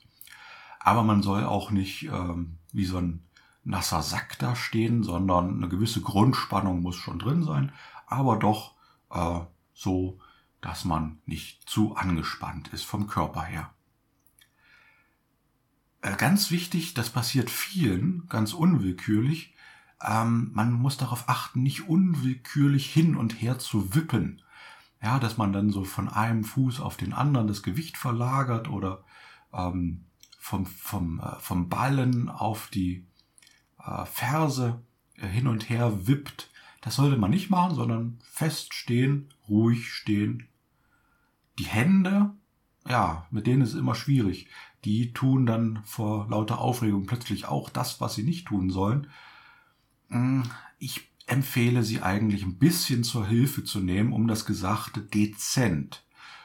Aber 0.81 1.05
man 1.05 1.23
soll 1.23 1.45
auch 1.45 1.71
nicht 1.71 2.09
ähm, 2.13 2.59
wie 2.73 2.87
so 2.87 2.99
ein 2.99 3.25
nasser 3.63 4.03
Sack 4.03 4.37
da 4.41 4.57
stehen, 4.57 5.05
sondern 5.05 5.59
eine 5.59 5.69
gewisse 5.69 6.01
Grundspannung 6.01 6.83
muss 6.83 6.97
schon 6.97 7.21
drin 7.21 7.45
sein, 7.45 7.71
aber 8.09 8.37
doch 8.37 8.75
äh, 9.11 9.43
so, 9.75 10.19
dass 10.61 10.85
man 10.85 11.21
nicht 11.25 11.71
zu 11.71 11.95
angespannt 11.95 12.67
ist 12.73 12.85
vom 12.85 13.07
Körper 13.07 13.43
her. 13.43 13.71
Äh, 16.07 16.17
ganz 16.17 16.53
wichtig, 16.53 16.95
das 16.95 17.11
passiert 17.11 17.51
vielen, 17.51 18.29
ganz 18.29 18.53
unwillkürlich, 18.53 19.55
ähm, 20.01 20.51
man 20.55 20.73
muss 20.73 20.97
darauf 20.97 21.29
achten, 21.29 21.63
nicht 21.63 21.89
unwillkürlich 21.89 22.93
hin 22.93 23.17
und 23.17 23.43
her 23.43 23.59
zu 23.59 23.95
wippen. 23.95 24.43
Ja, 25.03 25.19
dass 25.19 25.37
man 25.37 25.53
dann 25.53 25.71
so 25.71 25.85
von 25.85 26.09
einem 26.09 26.45
Fuß 26.45 26.81
auf 26.81 26.97
den 26.97 27.13
anderen 27.13 27.49
das 27.49 27.63
Gewicht 27.63 27.97
verlagert 27.97 28.69
oder 28.69 29.05
ähm, 29.53 30.05
vom, 30.39 30.67
vom, 30.67 31.21
äh, 31.21 31.41
vom 31.41 31.69
Ballen 31.69 32.29
auf 32.29 32.69
die 32.69 33.05
äh, 33.85 34.05
Ferse 34.05 34.81
äh, 35.17 35.27
hin 35.27 35.49
und 35.49 35.69
her 35.69 36.07
wippt. 36.07 36.51
Das 36.83 36.97
sollte 36.97 37.17
man 37.17 37.31
nicht 37.31 37.51
machen, 37.51 37.75
sondern 37.75 38.21
fest 38.23 38.75
stehen, 38.75 39.35
ruhig 39.49 39.89
stehen. 39.89 40.47
Die 41.59 41.67
Hände, 41.67 42.31
ja, 42.89 43.27
mit 43.31 43.47
denen 43.47 43.63
ist 43.63 43.75
es 43.75 43.81
immer 43.81 43.95
schwierig. 43.95 44.49
Die 44.85 45.13
tun 45.13 45.47
dann 45.47 45.81
vor 45.85 46.29
lauter 46.31 46.59
Aufregung 46.59 47.07
plötzlich 47.07 47.47
auch 47.47 47.71
das, 47.71 48.01
was 48.01 48.15
sie 48.15 48.23
nicht 48.23 48.47
tun 48.47 48.71
sollen. 48.71 49.09
Hm, 50.09 50.45
ich 50.79 51.11
empfehle 51.27 51.83
sie 51.83 52.03
eigentlich 52.03 52.45
ein 52.45 52.59
bisschen 52.59 53.03
zur 53.03 53.27
Hilfe 53.27 53.65
zu 53.65 53.81
nehmen, 53.81 54.13
um 54.13 54.29
das 54.29 54.47
Gesagte 54.47 55.01
dezent 55.01 56.05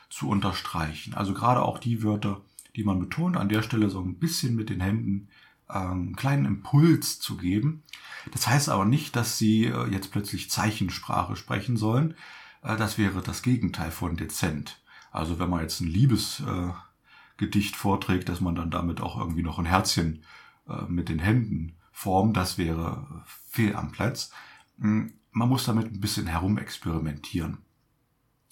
zu 0.10 0.28
unterstreichen. 0.28 1.14
Also 1.14 1.34
gerade 1.34 1.62
auch 1.62 1.78
die 1.78 2.04
Wörter, 2.04 2.42
die 2.76 2.84
man 2.84 3.00
betont, 3.00 3.38
an 3.38 3.50
der 3.50 3.62
Stelle 3.62 3.90
so 3.90 4.02
ein 4.02 4.18
bisschen 4.18 4.56
mit 4.56 4.70
den 4.70 4.82
Händen 4.82 5.30
ähm, 5.70 5.92
einen 5.92 6.16
kleinen 6.16 6.46
Impuls 6.46 7.20
zu 7.20 7.38
geben. 7.38 7.84
Das 8.32 8.48
heißt 8.48 8.70
aber 8.70 8.86
nicht, 8.86 9.16
dass 9.16 9.38
sie 9.38 9.66
äh, 9.66 9.88
jetzt 9.92 10.12
plötzlich 10.12 10.50
Zeichensprache 10.50 11.36
sprechen 11.36 11.78
sollen. 11.78 12.16
Äh, 12.64 12.78
das 12.78 12.98
wäre 12.98 13.22
das 13.22 13.42
Gegenteil 13.42 13.92
von 13.92 14.18
dezent. 14.18 14.81
Also 15.12 15.40
wenn 15.40 15.50
man 15.50 15.62
jetzt 15.62 15.82
ein 15.82 15.88
Liebesgedicht 15.88 17.76
vorträgt, 17.76 18.30
dass 18.30 18.42
man 18.42 18.56
dann 18.56 18.72
damit 18.72 19.02
auch 19.02 19.18
irgendwie 19.18 19.44
noch 19.44 19.60
ein 19.60 19.66
Herzchen 19.66 20.24
äh, 20.68 20.84
mit 20.88 21.10
den 21.10 21.20
Händen 21.20 21.76
formt, 21.92 22.36
das 22.38 22.58
wäre 22.58 23.24
fehl 23.26 23.76
am 23.76 23.92
Platz. 23.92 24.32
Hm, 24.80 25.14
man 25.32 25.50
muss 25.50 25.66
damit 25.66 25.92
ein 25.92 26.02
bisschen 26.02 26.28
herumexperimentieren. 26.28 27.60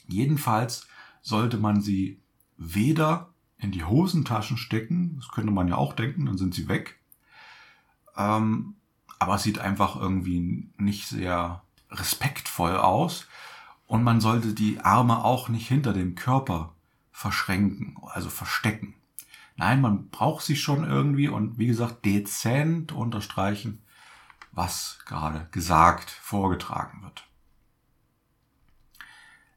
Jedenfalls 0.07 0.87
sollte 1.21 1.57
man 1.57 1.81
sie 1.81 2.21
weder 2.57 3.33
in 3.57 3.71
die 3.71 3.83
Hosentaschen 3.83 4.57
stecken, 4.57 5.15
das 5.17 5.29
könnte 5.29 5.51
man 5.51 5.67
ja 5.67 5.75
auch 5.75 5.93
denken, 5.93 6.25
dann 6.25 6.37
sind 6.37 6.53
sie 6.53 6.67
weg. 6.67 6.99
Ähm, 8.15 8.75
aber 9.17 9.35
es 9.35 9.43
sieht 9.43 9.59
einfach 9.59 9.97
irgendwie 9.97 10.69
nicht 10.77 11.07
sehr 11.07 11.61
respektvoll 11.91 12.77
aus. 12.77 13.27
Und 13.89 14.03
man 14.03 14.21
sollte 14.21 14.53
die 14.53 14.79
Arme 14.81 15.25
auch 15.25 15.49
nicht 15.49 15.67
hinter 15.67 15.93
dem 15.93 16.13
Körper 16.13 16.75
verschränken, 17.11 17.97
also 18.03 18.29
verstecken. 18.29 18.93
Nein, 19.55 19.81
man 19.81 20.09
braucht 20.09 20.45
sie 20.45 20.55
schon 20.55 20.83
irgendwie 20.83 21.27
und 21.27 21.57
wie 21.57 21.65
gesagt, 21.65 22.05
dezent 22.05 22.91
unterstreichen, 22.91 23.81
was 24.51 24.99
gerade 25.07 25.47
gesagt, 25.49 26.11
vorgetragen 26.11 27.01
wird. 27.01 27.27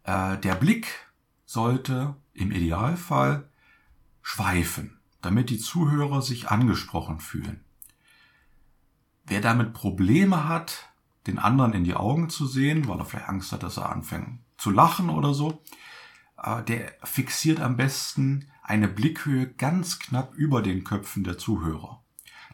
Äh, 0.05 0.38
der 0.38 0.55
Blick 0.55 0.87
sollte 1.45 2.16
im 2.33 2.53
Idealfall 2.53 3.51
schweifen, 4.23 4.99
damit 5.21 5.51
die 5.51 5.59
Zuhörer 5.59 6.23
sich 6.23 6.49
angesprochen 6.49 7.21
fühlen. 7.21 7.62
Wer 9.27 9.42
damit 9.42 9.75
Probleme 9.75 10.49
hat, 10.49 10.90
den 11.26 11.38
anderen 11.38 11.72
in 11.72 11.85
die 11.85 11.94
Augen 11.94 12.28
zu 12.30 12.46
sehen, 12.46 12.88
weil 12.88 12.98
er 12.98 13.04
vielleicht 13.04 13.28
Angst 13.28 13.52
hat, 13.52 13.62
dass 13.62 13.76
er 13.76 13.90
anfängt 13.90 14.40
zu 14.56 14.70
lachen 14.70 15.11
oder 15.11 15.35
so, 15.35 15.62
der 16.68 16.92
fixiert 17.02 17.61
am 17.61 17.76
besten 17.76 18.48
eine 18.62 18.88
Blickhöhe 18.88 19.48
ganz 19.48 19.98
knapp 19.98 20.35
über 20.35 20.62
den 20.62 20.85
Köpfen 20.85 21.24
der 21.24 21.38
Zuhörer. 21.38 22.02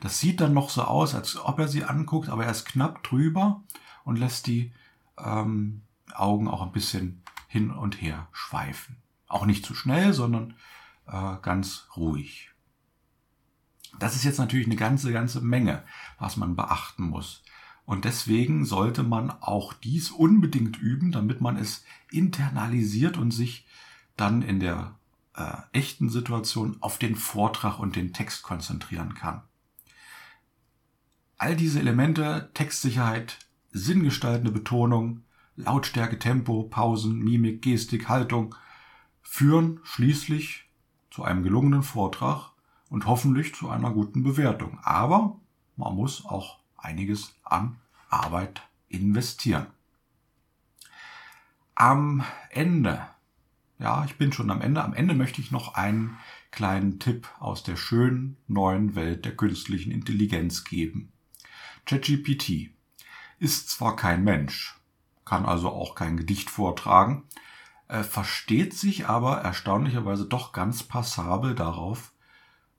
Das 0.00 0.20
sieht 0.20 0.40
dann 0.40 0.54
noch 0.54 0.70
so 0.70 0.82
aus, 0.82 1.14
als 1.14 1.38
ob 1.38 1.58
er 1.58 1.68
sie 1.68 1.84
anguckt, 1.84 2.28
aber 2.28 2.44
er 2.44 2.50
ist 2.50 2.66
knapp 2.66 3.02
drüber 3.02 3.62
und 4.04 4.16
lässt 4.16 4.46
die 4.46 4.72
ähm, 5.18 5.82
Augen 6.14 6.48
auch 6.48 6.62
ein 6.62 6.72
bisschen 6.72 7.22
hin 7.46 7.70
und 7.70 8.00
her 8.00 8.28
schweifen. 8.32 8.96
Auch 9.26 9.44
nicht 9.44 9.66
zu 9.66 9.74
schnell, 9.74 10.12
sondern 10.12 10.54
äh, 11.06 11.36
ganz 11.42 11.88
ruhig. 11.96 12.50
Das 13.98 14.14
ist 14.14 14.24
jetzt 14.24 14.38
natürlich 14.38 14.66
eine 14.66 14.76
ganze, 14.76 15.12
ganze 15.12 15.40
Menge, 15.40 15.82
was 16.18 16.36
man 16.36 16.56
beachten 16.56 17.04
muss. 17.04 17.42
Und 17.88 18.04
deswegen 18.04 18.66
sollte 18.66 19.02
man 19.02 19.30
auch 19.30 19.72
dies 19.72 20.10
unbedingt 20.10 20.76
üben, 20.76 21.10
damit 21.10 21.40
man 21.40 21.56
es 21.56 21.86
internalisiert 22.10 23.16
und 23.16 23.30
sich 23.30 23.66
dann 24.14 24.42
in 24.42 24.60
der 24.60 24.94
äh, 25.34 25.54
echten 25.72 26.10
Situation 26.10 26.76
auf 26.80 26.98
den 26.98 27.16
Vortrag 27.16 27.78
und 27.78 27.96
den 27.96 28.12
Text 28.12 28.42
konzentrieren 28.42 29.14
kann. 29.14 29.40
All 31.38 31.56
diese 31.56 31.80
Elemente, 31.80 32.50
Textsicherheit, 32.52 33.38
sinngestaltende 33.70 34.52
Betonung, 34.52 35.22
Lautstärke, 35.56 36.18
Tempo, 36.18 36.64
Pausen, 36.64 37.18
Mimik, 37.20 37.62
Gestik, 37.62 38.10
Haltung, 38.10 38.54
führen 39.22 39.80
schließlich 39.82 40.68
zu 41.10 41.24
einem 41.24 41.42
gelungenen 41.42 41.82
Vortrag 41.82 42.50
und 42.90 43.06
hoffentlich 43.06 43.54
zu 43.54 43.70
einer 43.70 43.92
guten 43.92 44.22
Bewertung. 44.22 44.78
Aber 44.82 45.40
man 45.76 45.94
muss 45.94 46.26
auch 46.26 46.57
einiges 46.78 47.34
an 47.44 47.76
Arbeit 48.08 48.62
investieren. 48.88 49.66
Am 51.74 52.24
Ende, 52.50 53.06
ja, 53.78 54.04
ich 54.04 54.16
bin 54.16 54.32
schon 54.32 54.50
am 54.50 54.62
Ende, 54.62 54.82
am 54.82 54.94
Ende 54.94 55.14
möchte 55.14 55.40
ich 55.40 55.50
noch 55.50 55.74
einen 55.74 56.18
kleinen 56.50 56.98
Tipp 56.98 57.28
aus 57.38 57.62
der 57.62 57.76
schönen 57.76 58.36
neuen 58.46 58.94
Welt 58.94 59.24
der 59.24 59.36
künstlichen 59.36 59.92
Intelligenz 59.92 60.64
geben. 60.64 61.12
ChatGPT 61.84 62.70
ist 63.38 63.70
zwar 63.70 63.94
kein 63.94 64.24
Mensch, 64.24 64.76
kann 65.24 65.44
also 65.44 65.70
auch 65.70 65.94
kein 65.94 66.16
Gedicht 66.16 66.50
vortragen, 66.50 67.24
äh, 67.86 68.02
versteht 68.02 68.74
sich 68.74 69.06
aber 69.06 69.38
erstaunlicherweise 69.42 70.26
doch 70.26 70.52
ganz 70.52 70.82
passabel 70.82 71.54
darauf, 71.54 72.12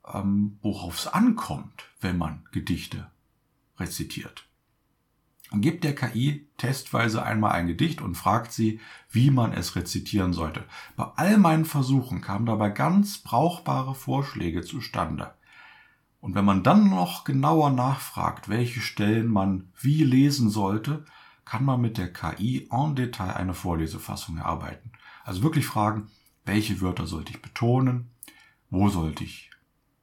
ähm, 0.05 0.57
worauf 0.61 0.99
es 0.99 1.07
ankommt, 1.07 1.85
wenn 2.01 2.17
man 2.17 2.45
Gedichte 2.51 3.09
rezitiert. 3.79 4.45
Gibt 5.51 5.83
der 5.83 5.95
KI 5.95 6.47
testweise 6.57 7.23
einmal 7.23 7.53
ein 7.53 7.65
Gedicht 7.65 8.01
und 8.01 8.15
fragt 8.15 8.51
sie, 8.51 8.79
wie 9.09 9.31
man 9.31 9.51
es 9.51 9.75
rezitieren 9.75 10.31
sollte. 10.31 10.63
Bei 10.95 11.05
all 11.15 11.37
meinen 11.37 11.65
Versuchen 11.65 12.21
kamen 12.21 12.45
dabei 12.45 12.69
ganz 12.69 13.17
brauchbare 13.17 13.95
Vorschläge 13.95 14.61
zustande. 14.61 15.33
Und 16.21 16.35
wenn 16.35 16.45
man 16.45 16.63
dann 16.63 16.89
noch 16.89 17.23
genauer 17.23 17.71
nachfragt, 17.71 18.49
welche 18.49 18.81
Stellen 18.81 19.27
man 19.27 19.71
wie 19.79 20.03
lesen 20.03 20.49
sollte, 20.49 21.05
kann 21.45 21.65
man 21.65 21.81
mit 21.81 21.97
der 21.97 22.13
KI 22.13 22.67
en 22.71 22.95
Detail 22.95 23.31
eine 23.31 23.55
Vorlesefassung 23.55 24.37
erarbeiten. 24.37 24.91
Also 25.23 25.41
wirklich 25.41 25.65
fragen, 25.65 26.11
welche 26.45 26.79
Wörter 26.81 27.07
sollte 27.07 27.31
ich 27.31 27.41
betonen, 27.41 28.11
wo 28.69 28.89
sollte 28.89 29.23
ich 29.23 29.49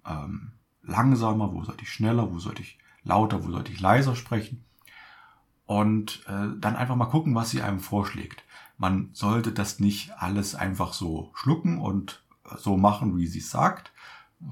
ähm, 0.05 0.53
langsamer, 0.83 1.53
wo 1.53 1.63
sollte 1.63 1.83
ich 1.83 1.93
schneller, 1.93 2.33
wo 2.33 2.41
sollte 2.41 2.63
ich 2.63 2.79
lauter, 3.07 3.45
wo 3.45 3.51
sollte 3.51 3.73
ich 3.73 3.81
leiser 3.81 4.17
sprechen. 4.17 4.65
Und 5.65 6.25
äh, 6.27 6.59
dann 6.59 6.77
einfach 6.77 6.97
mal 6.97 7.07
gucken, 7.07 7.35
was 7.35 7.51
sie 7.51 7.63
einem 7.63 7.81
vorschlägt. 7.81 8.45
Man 8.79 9.11
sollte 9.15 9.53
das 9.53 9.81
nicht 9.81 10.13
alles 10.19 10.55
einfach 10.55 10.93
so 10.93 11.31
schlucken 11.35 11.79
und 11.79 12.23
so 12.59 12.77
machen, 12.77 13.17
wie 13.17 13.27
sie 13.27 13.41
es 13.41 13.51
sagt, 13.51 13.93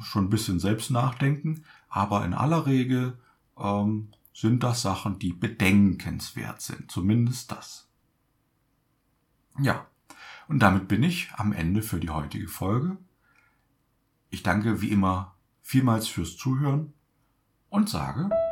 schon 0.00 0.24
ein 0.24 0.30
bisschen 0.30 0.58
selbst 0.58 0.90
nachdenken, 0.90 1.64
aber 1.88 2.24
in 2.24 2.34
aller 2.34 2.66
Regel 2.66 3.18
ähm, 3.58 4.10
sind 4.32 4.62
das 4.62 4.82
Sachen, 4.82 5.18
die 5.18 5.32
bedenkenswert 5.32 6.60
sind. 6.60 6.90
Zumindest 6.90 7.52
das. 7.52 7.88
Ja, 9.60 9.86
und 10.48 10.58
damit 10.60 10.88
bin 10.88 11.02
ich 11.02 11.30
am 11.36 11.52
Ende 11.52 11.82
für 11.82 12.00
die 12.00 12.10
heutige 12.10 12.48
Folge. 12.48 12.96
Ich 14.30 14.42
danke 14.42 14.80
wie 14.80 14.90
immer 14.90 15.36
vielmals 15.62 16.08
fürs 16.08 16.36
Zuhören 16.36 16.92
und 17.68 17.88
sage 17.88 18.30